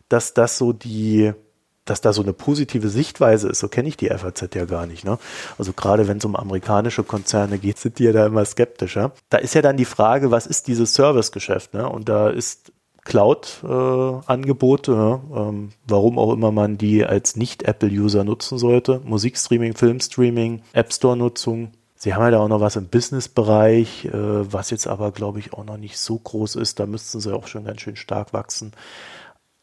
[0.09, 1.33] dass das so die,
[1.89, 5.05] dass da so eine positive Sichtweise ist, so kenne ich die FAZ ja gar nicht.
[5.05, 5.17] Ne?
[5.57, 9.11] Also gerade wenn es um amerikanische Konzerne geht, sind die ja da immer skeptischer.
[9.29, 11.73] Da ist ja dann die Frage, was ist dieses Servicegeschäft?
[11.73, 11.89] Ne?
[11.89, 12.71] Und da ist
[13.07, 19.01] Cloud-Angebote, äh, ähm, warum auch immer man die als Nicht-Apple-User nutzen sollte.
[19.05, 21.71] Musikstreaming, Filmstreaming, App Store-Nutzung.
[21.95, 25.53] Sie haben ja da auch noch was im Business-Bereich, äh, was jetzt aber, glaube ich,
[25.53, 26.79] auch noch nicht so groß ist.
[26.79, 28.73] Da müssten sie auch schon ganz schön stark wachsen.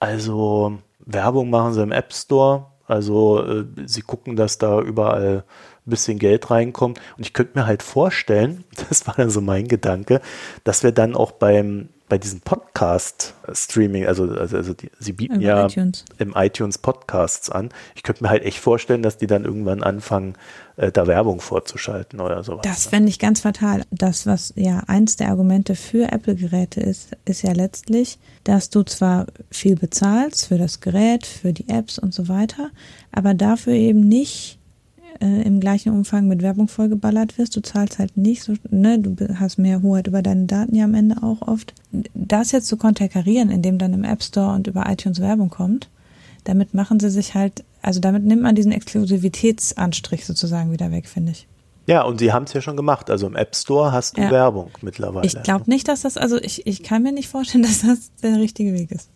[0.00, 5.44] Also Werbung machen sie im App Store, Also äh, sie gucken, dass da überall
[5.86, 7.00] ein bisschen Geld reinkommt.
[7.16, 10.20] Und ich könnte mir halt vorstellen, das war dann so mein Gedanke,
[10.64, 15.44] dass wir dann auch beim bei diesem Podcast-Streaming, also, also, also die, sie bieten Über
[15.44, 16.04] ja iTunes.
[16.18, 17.70] im iTunes Podcasts an.
[17.94, 20.34] Ich könnte mir halt echt vorstellen, dass die dann irgendwann anfangen,
[20.76, 22.62] äh, da Werbung vorzuschalten oder sowas.
[22.62, 23.84] Das fände ich ganz fatal.
[23.90, 29.26] Das, was ja eins der Argumente für Apple-Geräte ist, ist ja letztlich, dass du zwar
[29.50, 32.70] viel bezahlst für das Gerät, für die Apps und so weiter,
[33.12, 34.58] aber dafür eben nicht
[35.20, 37.56] äh, im gleichen Umfang mit Werbung vollgeballert wirst.
[37.56, 40.94] Du zahlst halt nicht so, ne, du hast mehr Hoheit über deine Daten ja am
[40.94, 41.74] Ende auch oft.
[42.14, 45.88] Das jetzt zu konterkarieren, indem dann im App Store und über iTunes Werbung kommt,
[46.44, 51.32] damit machen sie sich halt, also damit nimmt man diesen Exklusivitätsanstrich sozusagen wieder weg, finde
[51.32, 51.46] ich.
[51.86, 53.10] Ja, und sie haben es ja schon gemacht.
[53.10, 54.30] Also im App Store hast du ja.
[54.30, 55.26] Werbung mittlerweile.
[55.26, 58.36] Ich glaube nicht, dass das, also ich, ich kann mir nicht vorstellen, dass das der
[58.36, 59.10] richtige Weg ist.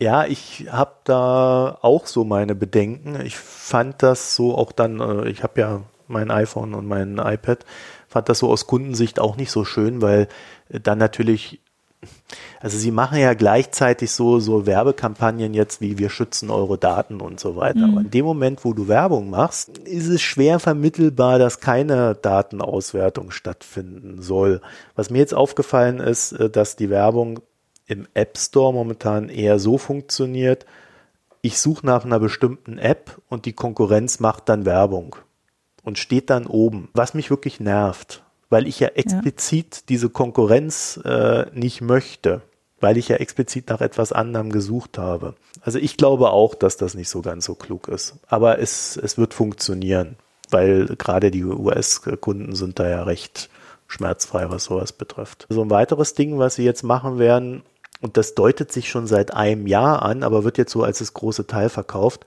[0.00, 3.20] Ja, ich habe da auch so meine Bedenken.
[3.24, 7.64] Ich fand das so auch dann, äh, ich habe ja mein iPhone und mein iPad,
[8.08, 10.28] fand das so aus Kundensicht auch nicht so schön, weil
[10.68, 11.60] dann natürlich,
[12.60, 17.40] also sie machen ja gleichzeitig so, so Werbekampagnen jetzt wie wir schützen eure Daten und
[17.40, 17.86] so weiter.
[17.86, 17.92] Mhm.
[17.92, 23.30] Aber in dem Moment, wo du Werbung machst, ist es schwer vermittelbar, dass keine Datenauswertung
[23.30, 24.60] stattfinden soll.
[24.94, 27.40] Was mir jetzt aufgefallen ist, äh, dass die Werbung
[27.88, 30.66] im App Store momentan eher so funktioniert,
[31.40, 35.16] ich suche nach einer bestimmten App und die Konkurrenz macht dann Werbung
[35.82, 39.82] und steht dann oben, was mich wirklich nervt, weil ich ja explizit ja.
[39.88, 42.42] diese Konkurrenz äh, nicht möchte,
[42.80, 45.34] weil ich ja explizit nach etwas anderem gesucht habe.
[45.60, 49.16] Also ich glaube auch, dass das nicht so ganz so klug ist, aber es, es
[49.16, 50.16] wird funktionieren,
[50.50, 53.48] weil gerade die US-Kunden sind da ja recht
[53.86, 55.46] schmerzfrei, was sowas betrifft.
[55.48, 57.62] So ein weiteres Ding, was sie jetzt machen werden,
[58.00, 61.14] und das deutet sich schon seit einem Jahr an, aber wird jetzt so als das
[61.14, 62.26] große Teil verkauft,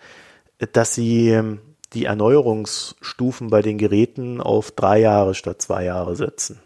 [0.74, 1.60] dass sie ähm,
[1.94, 6.60] die Erneuerungsstufen bei den Geräten auf drei Jahre statt zwei Jahre setzen.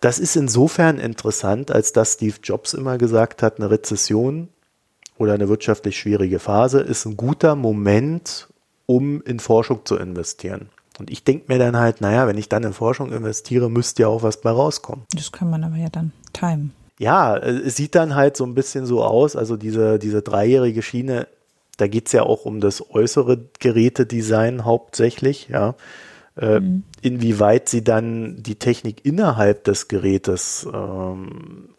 [0.00, 4.48] Das ist insofern interessant, als dass Steve Jobs immer gesagt hat, eine Rezession
[5.16, 8.48] oder eine wirtschaftlich schwierige Phase ist ein guter Moment,
[8.86, 10.70] um in Forschung zu investieren.
[10.98, 14.08] Und ich denke mir dann halt, naja, wenn ich dann in Forschung investiere, müsste ja
[14.08, 15.04] auch was bei rauskommen.
[15.14, 16.72] Das kann man aber ja dann timen.
[16.98, 21.26] Ja, es sieht dann halt so ein bisschen so aus, also diese, diese dreijährige Schiene,
[21.78, 25.74] da geht es ja auch um das äußere Gerätedesign hauptsächlich, ja.
[26.36, 26.84] Äh, mhm.
[27.02, 31.70] Inwieweit sie dann die Technik innerhalb des Gerätes ähm,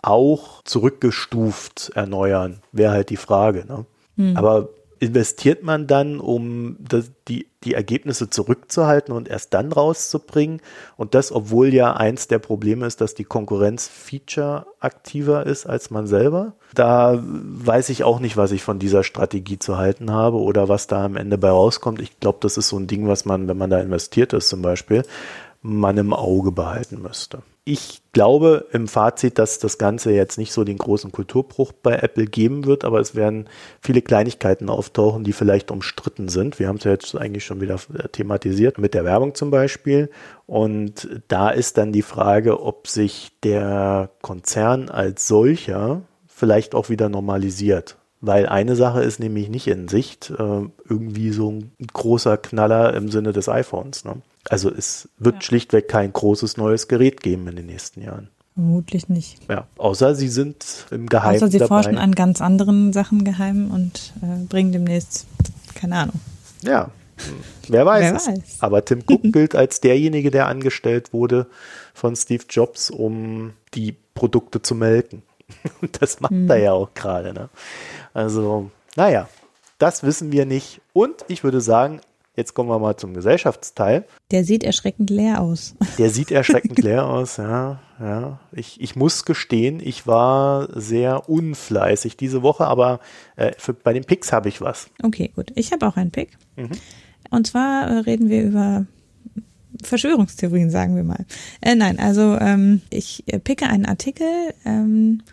[0.00, 3.66] auch zurückgestuft erneuern, wäre halt die Frage.
[3.66, 3.84] Ne?
[4.16, 4.36] Mhm.
[4.36, 4.68] Aber
[5.00, 10.60] investiert man dann, um das, die, die Ergebnisse zurückzuhalten und erst dann rauszubringen.
[10.96, 15.90] Und das, obwohl ja eins der Probleme ist, dass die Konkurrenz Feature aktiver ist als
[15.90, 16.54] man selber.
[16.74, 20.86] Da weiß ich auch nicht, was ich von dieser Strategie zu halten habe oder was
[20.86, 22.00] da am Ende bei rauskommt.
[22.00, 24.62] Ich glaube, das ist so ein Ding, was man, wenn man da investiert ist zum
[24.62, 25.02] Beispiel,
[25.62, 30.64] man im Auge behalten müsste ich glaube im Fazit, dass das Ganze jetzt nicht so
[30.64, 33.46] den großen Kulturbruch bei Apple geben wird, aber es werden
[33.82, 36.58] viele Kleinigkeiten auftauchen, die vielleicht umstritten sind.
[36.58, 40.10] Wir haben es ja jetzt eigentlich schon wieder äh, thematisiert, mit der Werbung zum Beispiel.
[40.46, 47.10] Und da ist dann die Frage, ob sich der Konzern als solcher vielleicht auch wieder
[47.10, 47.98] normalisiert.
[48.22, 53.10] Weil eine Sache ist nämlich nicht in Sicht, äh, irgendwie so ein großer Knaller im
[53.10, 54.06] Sinne des iPhones.
[54.06, 54.22] Ne?
[54.48, 55.42] Also es wird ja.
[55.42, 58.28] schlichtweg kein großes neues Gerät geben in den nächsten Jahren.
[58.54, 59.38] Vermutlich nicht.
[59.48, 61.36] Ja, außer sie sind im Geheimen.
[61.36, 61.68] Außer sie dabei.
[61.68, 65.26] forschen an ganz anderen Sachen geheim und äh, bringen demnächst,
[65.74, 66.20] keine Ahnung.
[66.62, 67.34] Ja, hm.
[67.68, 68.26] wer weiß.
[68.26, 68.56] wer weiß.
[68.58, 71.46] Aber Tim Cook gilt als derjenige, der angestellt wurde
[71.94, 75.22] von Steve Jobs, um die Produkte zu melken.
[75.80, 76.50] Und das macht hm.
[76.50, 77.32] er ja auch gerade.
[77.32, 77.48] Ne?
[78.12, 79.28] Also, naja,
[79.78, 80.80] das wissen wir nicht.
[80.92, 82.00] Und ich würde sagen,
[82.38, 84.04] Jetzt kommen wir mal zum Gesellschaftsteil.
[84.30, 85.74] Der sieht erschreckend leer aus.
[85.98, 87.80] Der sieht erschreckend leer aus, ja.
[87.98, 88.38] ja.
[88.52, 93.00] Ich, ich muss gestehen, ich war sehr unfleißig diese Woche, aber
[93.34, 94.88] äh, für, bei den Picks habe ich was.
[95.02, 95.50] Okay, gut.
[95.56, 96.38] Ich habe auch einen Pick.
[96.54, 96.70] Mhm.
[97.30, 98.86] Und zwar äh, reden wir über
[99.82, 101.26] Verschwörungstheorien, sagen wir mal.
[101.60, 104.28] Äh, nein, also ähm, ich äh, picke einen Artikel,
[104.64, 105.24] ähm,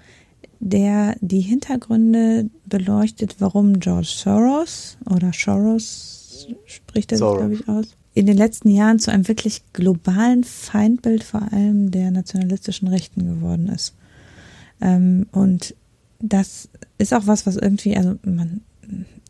[0.59, 6.24] der die Hintergründe beleuchtet, warum George Soros oder Soros
[6.65, 11.23] spricht er sich, glaube ich, aus, in den letzten Jahren zu einem wirklich globalen Feindbild
[11.23, 13.93] vor allem der nationalistischen Rechten geworden ist.
[14.81, 15.75] Ähm, und
[16.19, 18.61] das ist auch was, was irgendwie, also man,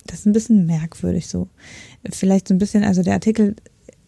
[0.06, 1.48] das ist ein bisschen merkwürdig so.
[2.12, 3.56] Vielleicht so ein bisschen, also der Artikel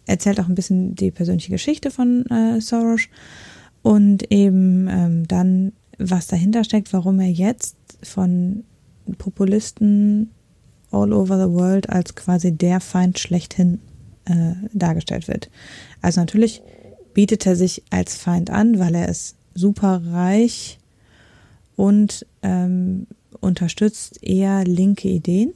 [0.06, 3.08] erzählt auch ein bisschen die persönliche Geschichte von äh, Soros
[3.82, 8.64] und eben ähm, dann, was dahinter steckt, warum er jetzt von
[9.18, 10.30] Populisten
[10.92, 13.80] all over the world als quasi der Feind schlechthin
[14.26, 15.50] äh, dargestellt wird.
[16.02, 16.62] Also natürlich
[17.14, 20.78] bietet er sich als Feind an, weil er ist super reich
[21.76, 23.08] und ähm,
[23.40, 25.54] unterstützt eher linke Ideen.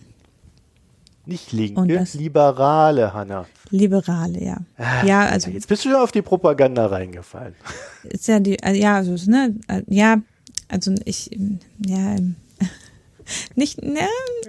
[1.25, 3.45] Nicht linke, liberale, Hanna.
[3.69, 4.57] Liberale, ja.
[4.77, 5.51] Ah, ja, also.
[5.51, 7.53] Jetzt bist du schon auf die Propaganda reingefallen.
[8.03, 10.21] Ist ja die, äh, ja, also, ne, äh, ja,
[10.67, 11.29] also ich,
[11.86, 12.15] ja,
[13.55, 13.99] nicht, ne,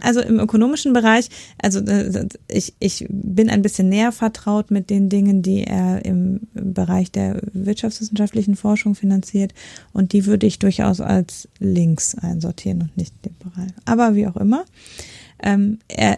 [0.01, 1.29] also im ökonomischen Bereich,
[1.59, 6.41] also äh, ich, ich bin ein bisschen näher vertraut mit den Dingen, die er im
[6.55, 9.53] Bereich der wirtschaftswissenschaftlichen Forschung finanziert
[9.93, 13.69] und die würde ich durchaus als links einsortieren und nicht liberal.
[13.85, 14.65] Aber wie auch immer,
[15.43, 16.17] ähm, er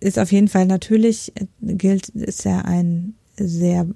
[0.00, 3.86] ist auf jeden Fall natürlich, gilt, ist er ein sehr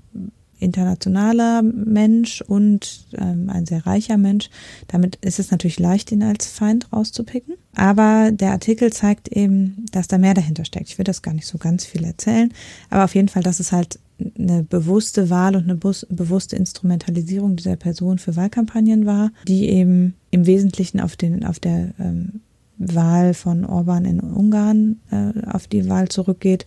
[0.61, 4.51] internationaler Mensch und ähm, ein sehr reicher Mensch.
[4.89, 7.55] Damit ist es natürlich leicht, ihn als Feind rauszupicken.
[7.75, 10.89] Aber der Artikel zeigt eben, dass da mehr dahinter steckt.
[10.89, 12.53] Ich will das gar nicht so ganz viel erzählen,
[12.91, 13.99] aber auf jeden Fall, dass es halt
[14.39, 20.47] eine bewusste Wahl und eine bewusste Instrumentalisierung dieser Person für Wahlkampagnen war, die eben im
[20.47, 22.41] Wesentlichen auf den auf der ähm,
[22.81, 26.65] Wahl von Orban in Ungarn äh, auf die Wahl zurückgeht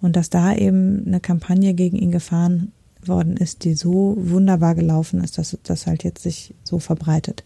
[0.00, 2.72] und dass da eben eine Kampagne gegen ihn gefahren
[3.08, 7.44] worden ist, die so wunderbar gelaufen ist, dass das halt jetzt sich so verbreitet.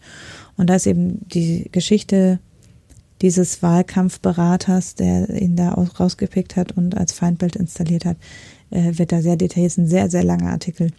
[0.57, 2.39] Und da ist eben die Geschichte
[3.21, 8.17] dieses Wahlkampfberaters, der ihn da rausgepickt hat und als Feindbild installiert hat,
[8.71, 10.91] äh, wird da sehr detailliert, ein sehr, sehr langer Artikel,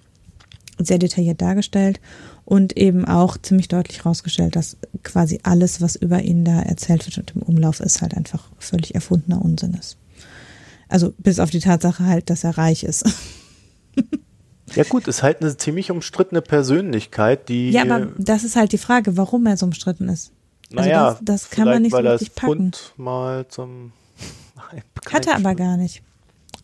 [0.78, 2.00] sehr detailliert dargestellt
[2.44, 7.18] und eben auch ziemlich deutlich rausgestellt, dass quasi alles, was über ihn da erzählt wird
[7.18, 9.96] und im Umlauf ist, halt einfach völlig erfundener Unsinn ist.
[10.88, 13.04] Also bis auf die Tatsache halt, dass er reich ist.
[14.74, 17.70] Ja gut, ist halt eine ziemlich umstrittene Persönlichkeit, die.
[17.70, 20.32] Ja, aber das ist halt die Frage, warum er so umstritten ist.
[20.74, 22.72] Also naja, das, das kann man nicht so richtig packen.
[22.96, 23.92] Mal zum
[25.12, 26.02] hat er aber gar nicht.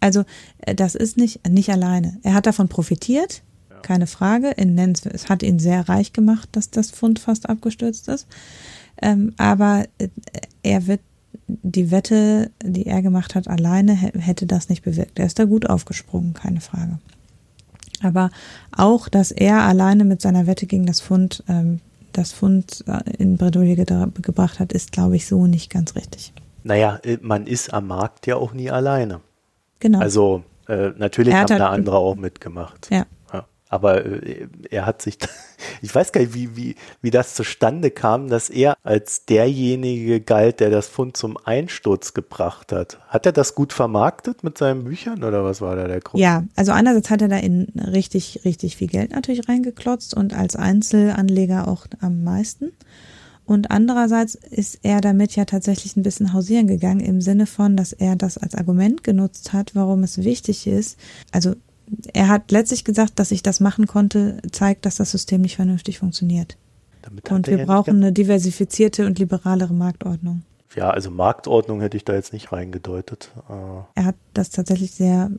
[0.01, 0.25] Also
[0.59, 2.19] äh, das ist nicht nicht alleine.
[2.23, 3.81] Er hat davon profitiert, ja.
[3.81, 4.51] keine Frage.
[4.51, 8.27] In es hat ihn sehr reich gemacht, dass das Pfund fast abgestürzt ist.
[9.01, 10.09] Ähm, aber äh,
[10.63, 11.01] er wird
[11.47, 15.19] die Wette, die er gemacht hat, alleine hätte das nicht bewirkt.
[15.19, 16.99] Er ist da gut aufgesprungen, keine Frage.
[18.03, 18.31] Aber
[18.77, 21.81] auch, dass er alleine mit seiner Wette gegen das Fund ähm,
[22.13, 26.33] das Fund äh, in Bredouille gebracht hat, ist, glaube ich, so nicht ganz richtig.
[26.65, 29.21] Naja, äh, man ist am Markt ja auch nie alleine.
[29.79, 30.01] Genau.
[30.01, 32.89] Also äh, natürlich haben halt, da andere auch mitgemacht.
[32.91, 33.07] Ja.
[33.69, 35.19] Aber äh, er hat sich,
[35.83, 40.61] ich weiß gar nicht, wie, wie, wie das zustande kam, dass er als derjenige galt,
[40.61, 42.99] der das Fund zum Einsturz gebracht hat.
[43.09, 46.23] Hat er das gut vermarktet mit seinen Büchern oder was war da der Grund?
[46.23, 50.57] Ja, also einerseits hat er da in richtig, richtig viel Geld natürlich reingeklotzt und als
[50.57, 52.73] Einzelanleger auch am meisten.
[53.49, 57.95] Und andererseits ist er damit ja tatsächlich ein bisschen hausieren gegangen im Sinne von, dass
[57.95, 60.99] er das als Argument genutzt hat, warum es wichtig ist.
[61.33, 61.55] Also
[62.13, 65.99] er hat letztlich gesagt, dass ich das machen konnte, zeigt, dass das System nicht vernünftig
[65.99, 66.57] funktioniert.
[67.31, 70.43] und wir brauchen eine diversifizierte und liberalere Marktordnung.
[70.77, 73.33] Ja, also Marktordnung hätte ich da jetzt nicht reingedeutet.
[73.49, 73.53] Äh.
[73.95, 75.31] Er hat das tatsächlich sehr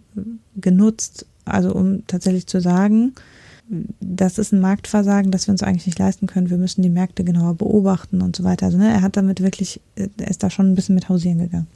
[0.56, 3.14] genutzt, also um tatsächlich zu sagen,
[4.00, 6.50] das ist ein Marktversagen, das wir uns eigentlich nicht leisten können.
[6.50, 8.66] Wir müssen die Märkte genauer beobachten und so weiter.
[8.66, 11.68] Also ne, er hat damit wirklich, er ist da schon ein bisschen mit hausieren gegangen.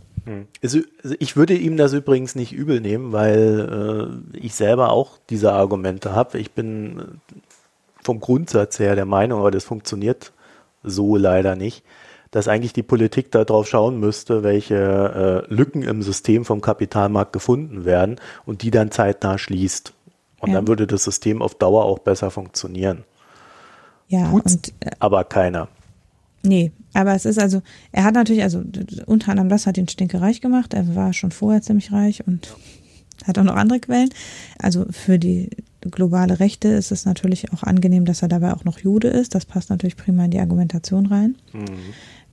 [0.61, 0.79] Also,
[1.19, 6.13] ich würde ihm das übrigens nicht übel nehmen, weil äh, ich selber auch diese Argumente
[6.13, 6.39] habe.
[6.39, 7.03] Ich bin äh,
[8.03, 10.31] vom Grundsatz her der Meinung, aber das funktioniert
[10.83, 11.83] so leider nicht,
[12.31, 17.85] dass eigentlich die Politik darauf schauen müsste, welche äh, Lücken im System vom Kapitalmarkt gefunden
[17.85, 19.93] werden und die dann zeitnah schließt.
[20.39, 20.55] Und ja.
[20.55, 23.05] dann würde das System auf Dauer auch besser funktionieren.
[24.07, 25.69] Ja, Tut's und, äh, aber keiner.
[26.45, 28.61] Nee, aber es ist also, er hat natürlich, also
[29.05, 30.73] unter anderem das hat ihn stinkereich gemacht.
[30.73, 32.55] Er war schon vorher ziemlich reich und
[33.25, 34.09] hat auch noch andere Quellen.
[34.59, 35.49] Also für die
[35.81, 39.35] globale Rechte ist es natürlich auch angenehm, dass er dabei auch noch Jude ist.
[39.35, 41.37] Das passt natürlich prima in die Argumentation rein.
[41.53, 41.65] Mhm.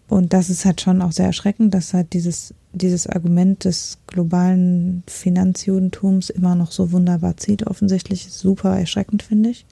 [0.08, 5.04] Und das ist halt schon auch sehr erschreckend, dass halt dieses, dieses Argument des globalen
[5.06, 7.68] Finanzjudentums immer noch so wunderbar zieht.
[7.68, 9.66] Offensichtlich super erschreckend, finde ich.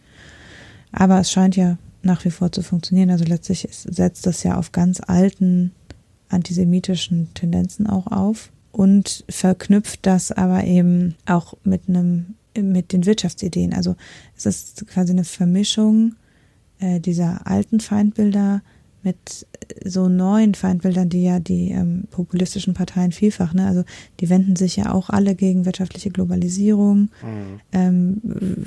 [0.93, 1.76] Aber es scheint ja
[2.09, 3.11] nach wie vor zu funktionieren.
[3.11, 5.72] Also letztlich ist, setzt das ja auf ganz alten
[6.28, 13.72] antisemitischen Tendenzen auch auf und verknüpft das aber eben auch mit einem mit den Wirtschaftsideen.
[13.72, 13.94] Also
[14.36, 16.16] es ist quasi eine Vermischung
[16.80, 18.62] äh, dieser alten Feindbilder
[19.02, 19.46] mit
[19.84, 23.84] so neuen Feindbildern, die ja die ähm, populistischen Parteien vielfach, ne, also
[24.20, 27.61] die wenden sich ja auch alle gegen wirtschaftliche Globalisierung mhm.
[27.72, 28.22] ähm,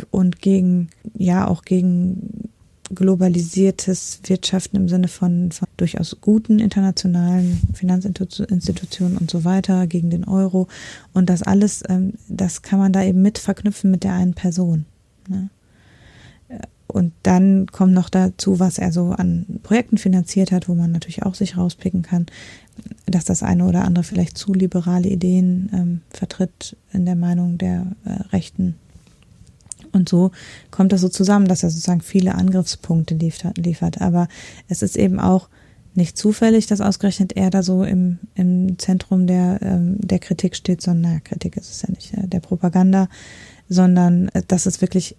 [0.10, 2.50] und gegen, ja, auch gegen
[2.94, 10.26] globalisiertes Wirtschaften im Sinne von, von durchaus guten internationalen Finanzinstitutionen und so weiter gegen den
[10.26, 10.68] Euro.
[11.14, 14.86] Und das alles, ähm, das kann man da eben mit verknüpfen mit der einen Person.
[15.28, 15.50] Ne?
[16.92, 21.24] Und dann kommt noch dazu, was er so an Projekten finanziert hat, wo man natürlich
[21.24, 22.26] auch sich rauspicken kann,
[23.06, 27.88] dass das eine oder andere vielleicht zu liberale Ideen ähm, vertritt in der Meinung der
[28.04, 28.76] äh, Rechten.
[29.92, 30.32] Und so
[30.70, 34.02] kommt das so zusammen, dass er sozusagen viele Angriffspunkte liefert.
[34.02, 34.28] Aber
[34.68, 35.50] es ist eben auch
[35.94, 40.82] nicht zufällig, dass ausgerechnet er da so im, im Zentrum der, ähm, der Kritik steht,
[40.82, 43.10] sondern, Kritik ist es ja nicht, äh, der Propaganda,
[43.68, 45.18] sondern äh, das ist wirklich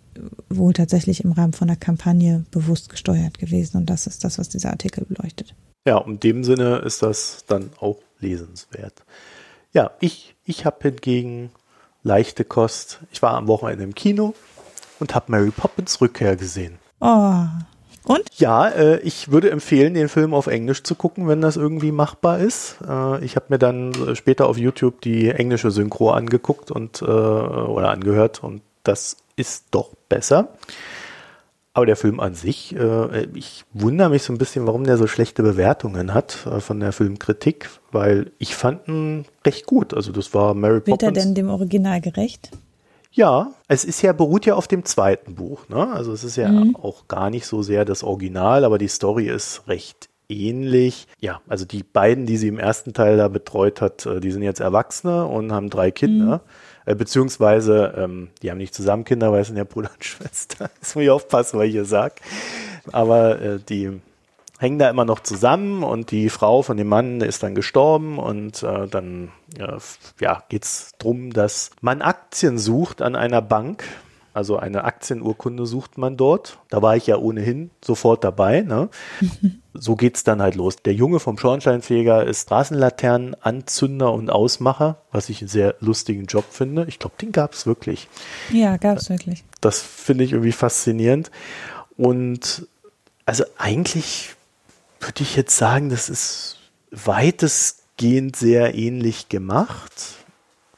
[0.48, 3.76] wohl tatsächlich im Rahmen von der Kampagne bewusst gesteuert gewesen.
[3.76, 5.54] Und das ist das, was dieser Artikel beleuchtet.
[5.86, 9.04] Ja, in dem Sinne ist das dann auch lesenswert.
[9.72, 11.50] Ja, ich, ich habe hingegen
[12.02, 13.00] leichte Kost.
[13.10, 14.34] Ich war am Wochenende im Kino
[15.02, 16.78] und habe Mary Poppins Rückkehr gesehen.
[17.00, 17.44] Oh.
[18.04, 18.22] Und?
[18.36, 22.38] Ja, äh, ich würde empfehlen, den Film auf Englisch zu gucken, wenn das irgendwie machbar
[22.38, 22.78] ist.
[22.88, 27.90] Äh, ich habe mir dann später auf YouTube die englische Synchro angeguckt und äh, oder
[27.90, 30.48] angehört und das ist doch besser.
[31.74, 35.06] Aber der Film an sich, äh, ich wundere mich so ein bisschen, warum der so
[35.06, 39.94] schlechte Bewertungen hat äh, von der Filmkritik, weil ich fand ihn recht gut.
[39.94, 41.02] Also das war Mary Poppins.
[41.02, 42.50] Wird er denn dem Original gerecht?
[43.12, 45.92] Ja, es ist ja, beruht ja auf dem zweiten Buch, ne?
[45.92, 46.74] Also es ist ja mhm.
[46.76, 51.06] auch gar nicht so sehr das Original, aber die Story ist recht ähnlich.
[51.20, 54.42] Ja, also die beiden, die sie im ersten Teil da betreut hat, äh, die sind
[54.42, 56.36] jetzt Erwachsene und haben drei Kinder.
[56.36, 56.92] Mhm.
[56.92, 60.70] Äh, beziehungsweise, ähm, die haben nicht zusammen Kinder, weil es sind ja Bruder und Schwester.
[60.80, 62.14] Jetzt muss ich aufpassen, was ich hier sage.
[62.90, 64.00] Aber äh, die
[64.62, 68.62] hängen da immer noch zusammen und die Frau von dem Mann ist dann gestorben und
[68.62, 69.78] äh, dann äh,
[70.20, 73.84] ja, geht es darum, dass man Aktien sucht an einer Bank.
[74.34, 76.58] Also eine Aktienurkunde sucht man dort.
[76.70, 78.62] Da war ich ja ohnehin sofort dabei.
[78.62, 78.88] Ne?
[79.74, 80.76] so geht's dann halt los.
[80.76, 86.86] Der Junge vom Schornsteinfeger ist Straßenlaternenanzünder und Ausmacher, was ich einen sehr lustigen Job finde.
[86.88, 88.08] Ich glaube, den gab es wirklich.
[88.50, 89.44] Ja, gab es wirklich.
[89.60, 91.30] Das finde ich irgendwie faszinierend.
[91.98, 92.66] Und
[93.26, 94.34] also eigentlich
[95.02, 96.58] würde ich jetzt sagen, das ist
[96.90, 99.92] weitestgehend sehr ähnlich gemacht.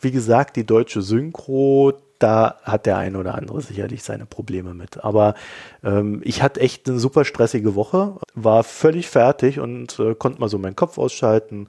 [0.01, 5.05] Wie gesagt, die deutsche Synchro, da hat der eine oder andere sicherlich seine Probleme mit.
[5.05, 5.35] Aber
[5.83, 10.49] ähm, ich hatte echt eine super stressige Woche, war völlig fertig und äh, konnte mal
[10.49, 11.68] so meinen Kopf ausschalten,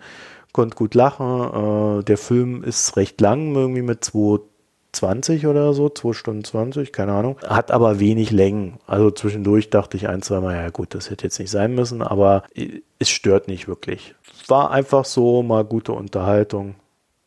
[0.52, 2.00] konnte gut lachen.
[2.00, 4.04] Äh, der Film ist recht lang, irgendwie mit
[4.96, 7.38] 220 oder so, 2 Stunden 20, keine Ahnung.
[7.46, 8.80] Hat aber wenig Längen.
[8.88, 12.02] Also zwischendurch dachte ich ein, zwei Mal, ja gut, das hätte jetzt nicht sein müssen,
[12.02, 12.44] aber
[13.00, 14.16] es stört nicht wirklich.
[14.48, 16.76] War einfach so mal gute Unterhaltung.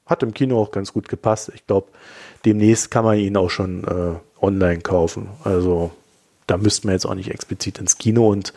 [0.07, 1.53] Hat im Kino auch ganz gut gepasst.
[1.55, 1.89] Ich glaube,
[2.45, 5.29] demnächst kann man ihn auch schon äh, online kaufen.
[5.45, 5.91] Also
[6.47, 8.53] da müsste man jetzt auch nicht explizit ins Kino und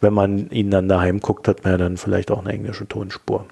[0.00, 3.46] wenn man ihn dann daheim guckt, hat man ja dann vielleicht auch eine englische Tonspur.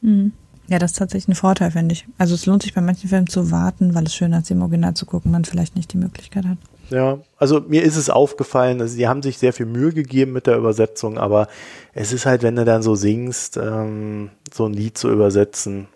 [0.00, 0.32] Mhm.
[0.70, 2.06] Ja, das ist tatsächlich ein Vorteil, finde ich.
[2.16, 4.94] Also es lohnt sich bei manchen Filmen zu warten, weil es schöner ist, im Original
[4.94, 6.56] zu gucken, man vielleicht nicht die Möglichkeit hat.
[6.88, 10.46] Ja, also mir ist es aufgefallen, also sie haben sich sehr viel Mühe gegeben mit
[10.46, 11.48] der Übersetzung, aber
[11.92, 15.88] es ist halt, wenn du dann so singst, ähm, so ein Lied zu übersetzen,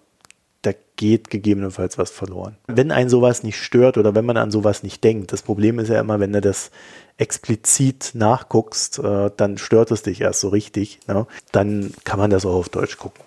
[0.96, 2.56] geht gegebenenfalls was verloren.
[2.66, 5.88] Wenn ein sowas nicht stört oder wenn man an sowas nicht denkt, das Problem ist
[5.88, 6.70] ja immer, wenn du das
[7.16, 11.00] explizit nachguckst, äh, dann stört es dich erst so richtig.
[11.06, 11.26] Ne?
[11.52, 13.23] Dann kann man das auch auf Deutsch gucken.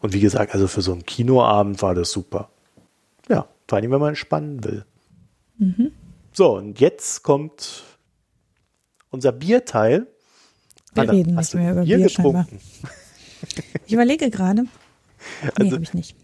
[0.00, 2.50] Und wie gesagt, also für so einen Kinoabend war das super.
[3.28, 4.84] Ja, vor allem, wenn man entspannen will.
[5.58, 5.92] Mhm.
[6.32, 7.82] So, und jetzt kommt
[9.10, 10.06] unser Bierteil.
[10.94, 12.58] Wir Anna, reden nicht mehr über Bier, Bier getrunken?
[13.86, 14.62] Ich überlege gerade.
[14.62, 16.16] Nee, also, habe ich nicht.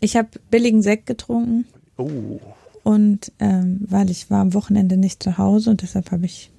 [0.00, 1.66] Ich habe billigen Sekt getrunken.
[1.96, 2.40] Oh.
[2.82, 6.50] Und ähm, weil ich war am Wochenende nicht zu Hause und deshalb habe ich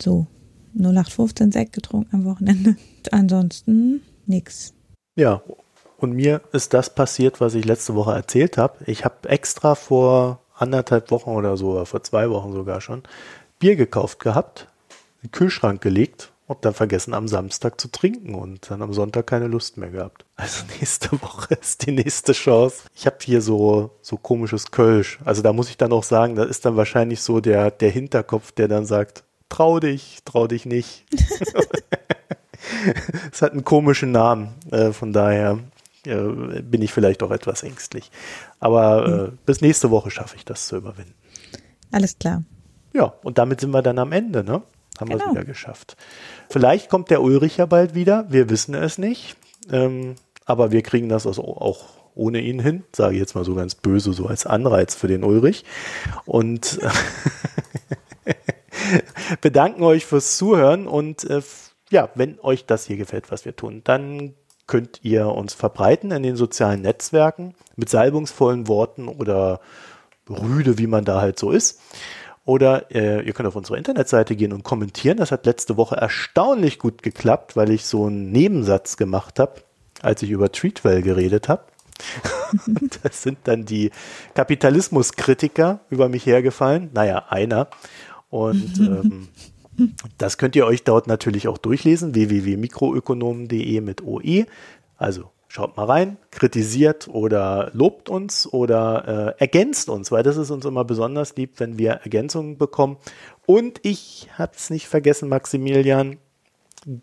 [0.00, 0.26] so
[0.74, 2.76] 0815 Sekt getrunken am Wochenende.
[3.10, 4.74] Ansonsten nichts.
[5.16, 5.42] Ja,
[5.98, 8.78] und mir ist das passiert, was ich letzte Woche erzählt habe.
[8.86, 13.02] Ich habe extra vor anderthalb Wochen oder so, oder vor zwei Wochen sogar schon,
[13.58, 14.68] Bier gekauft gehabt,
[15.22, 19.26] in den Kühlschrank gelegt und dann vergessen am Samstag zu trinken und dann am Sonntag
[19.26, 20.24] keine Lust mehr gehabt.
[20.36, 22.84] Also nächste Woche ist die nächste Chance.
[22.94, 25.18] Ich habe hier so so komisches Kölsch.
[25.24, 28.52] Also da muss ich dann auch sagen, da ist dann wahrscheinlich so der der Hinterkopf,
[28.52, 31.04] der dann sagt, trau dich, trau dich nicht.
[33.32, 35.58] Es hat einen komischen Namen, äh, von daher
[36.06, 38.10] äh, bin ich vielleicht auch etwas ängstlich.
[38.60, 39.38] Aber äh, mhm.
[39.46, 41.14] bis nächste Woche schaffe ich das zu überwinden.
[41.90, 42.42] Alles klar.
[42.92, 44.62] Ja, und damit sind wir dann am Ende, ne?
[44.98, 45.18] Haben genau.
[45.18, 45.96] wir es wieder geschafft.
[46.48, 48.26] Vielleicht kommt der Ulrich ja bald wieder.
[48.30, 49.36] Wir wissen es nicht.
[49.70, 50.14] Ähm,
[50.46, 51.84] aber wir kriegen das also auch
[52.14, 52.84] ohne ihn hin.
[52.94, 55.64] Sage ich jetzt mal so ganz böse, so als Anreiz für den Ulrich.
[56.24, 56.80] Und
[59.40, 61.42] bedanken euch fürs Zuhören und äh,
[61.90, 64.34] ja, wenn euch das hier gefällt, was wir tun, dann
[64.66, 69.60] könnt ihr uns verbreiten in den sozialen Netzwerken mit salbungsvollen Worten oder
[70.28, 71.80] rüde, wie man da halt so ist.
[72.44, 75.18] Oder äh, ihr könnt auf unsere Internetseite gehen und kommentieren.
[75.18, 79.62] Das hat letzte Woche erstaunlich gut geklappt, weil ich so einen Nebensatz gemacht habe,
[80.00, 81.64] als ich über Treatwell geredet habe.
[83.02, 83.90] das sind dann die
[84.34, 86.90] Kapitalismuskritiker über mich hergefallen.
[86.94, 87.68] Naja, einer.
[88.30, 89.28] Und ähm,
[90.18, 94.46] das könnt ihr euch dort natürlich auch durchlesen, www.mikroökonomen.de mit OE.
[94.96, 100.50] Also schaut mal rein, kritisiert oder lobt uns oder äh, ergänzt uns, weil das ist
[100.50, 102.96] uns immer besonders lieb, wenn wir Ergänzungen bekommen.
[103.46, 106.18] Und ich habe es nicht vergessen, Maximilian,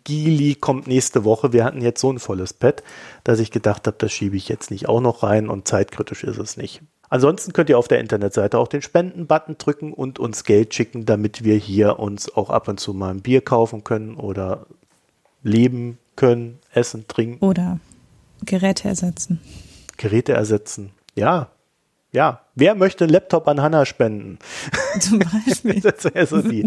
[0.04, 1.52] Gili kommt nächste Woche.
[1.52, 2.82] Wir hatten jetzt so ein volles Pad,
[3.22, 6.38] dass ich gedacht habe, das schiebe ich jetzt nicht auch noch rein und zeitkritisch ist
[6.38, 6.80] es nicht.
[7.14, 11.44] Ansonsten könnt ihr auf der Internetseite auch den Spenden-Button drücken und uns Geld schicken, damit
[11.44, 14.66] wir hier uns auch ab und zu mal ein Bier kaufen können oder
[15.44, 17.38] leben können, essen, trinken.
[17.46, 17.78] Oder
[18.44, 19.40] Geräte ersetzen.
[19.96, 20.90] Geräte ersetzen.
[21.14, 21.52] Ja,
[22.10, 22.40] ja.
[22.56, 24.40] Wer möchte einen Laptop an Hanna spenden?
[24.98, 25.80] Zum Beispiel.
[25.82, 26.64] das wäre so die.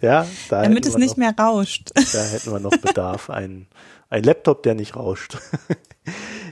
[0.00, 1.90] Ja, da Damit es nicht noch, mehr rauscht.
[1.96, 3.30] Da hätten wir noch Bedarf.
[3.30, 3.66] Ein,
[4.10, 5.38] ein Laptop, der nicht rauscht.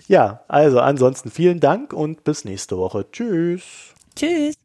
[0.09, 3.11] ja, also ansonsten vielen Dank und bis nächste Woche.
[3.11, 3.95] Tschüss.
[4.15, 4.57] Tschüss.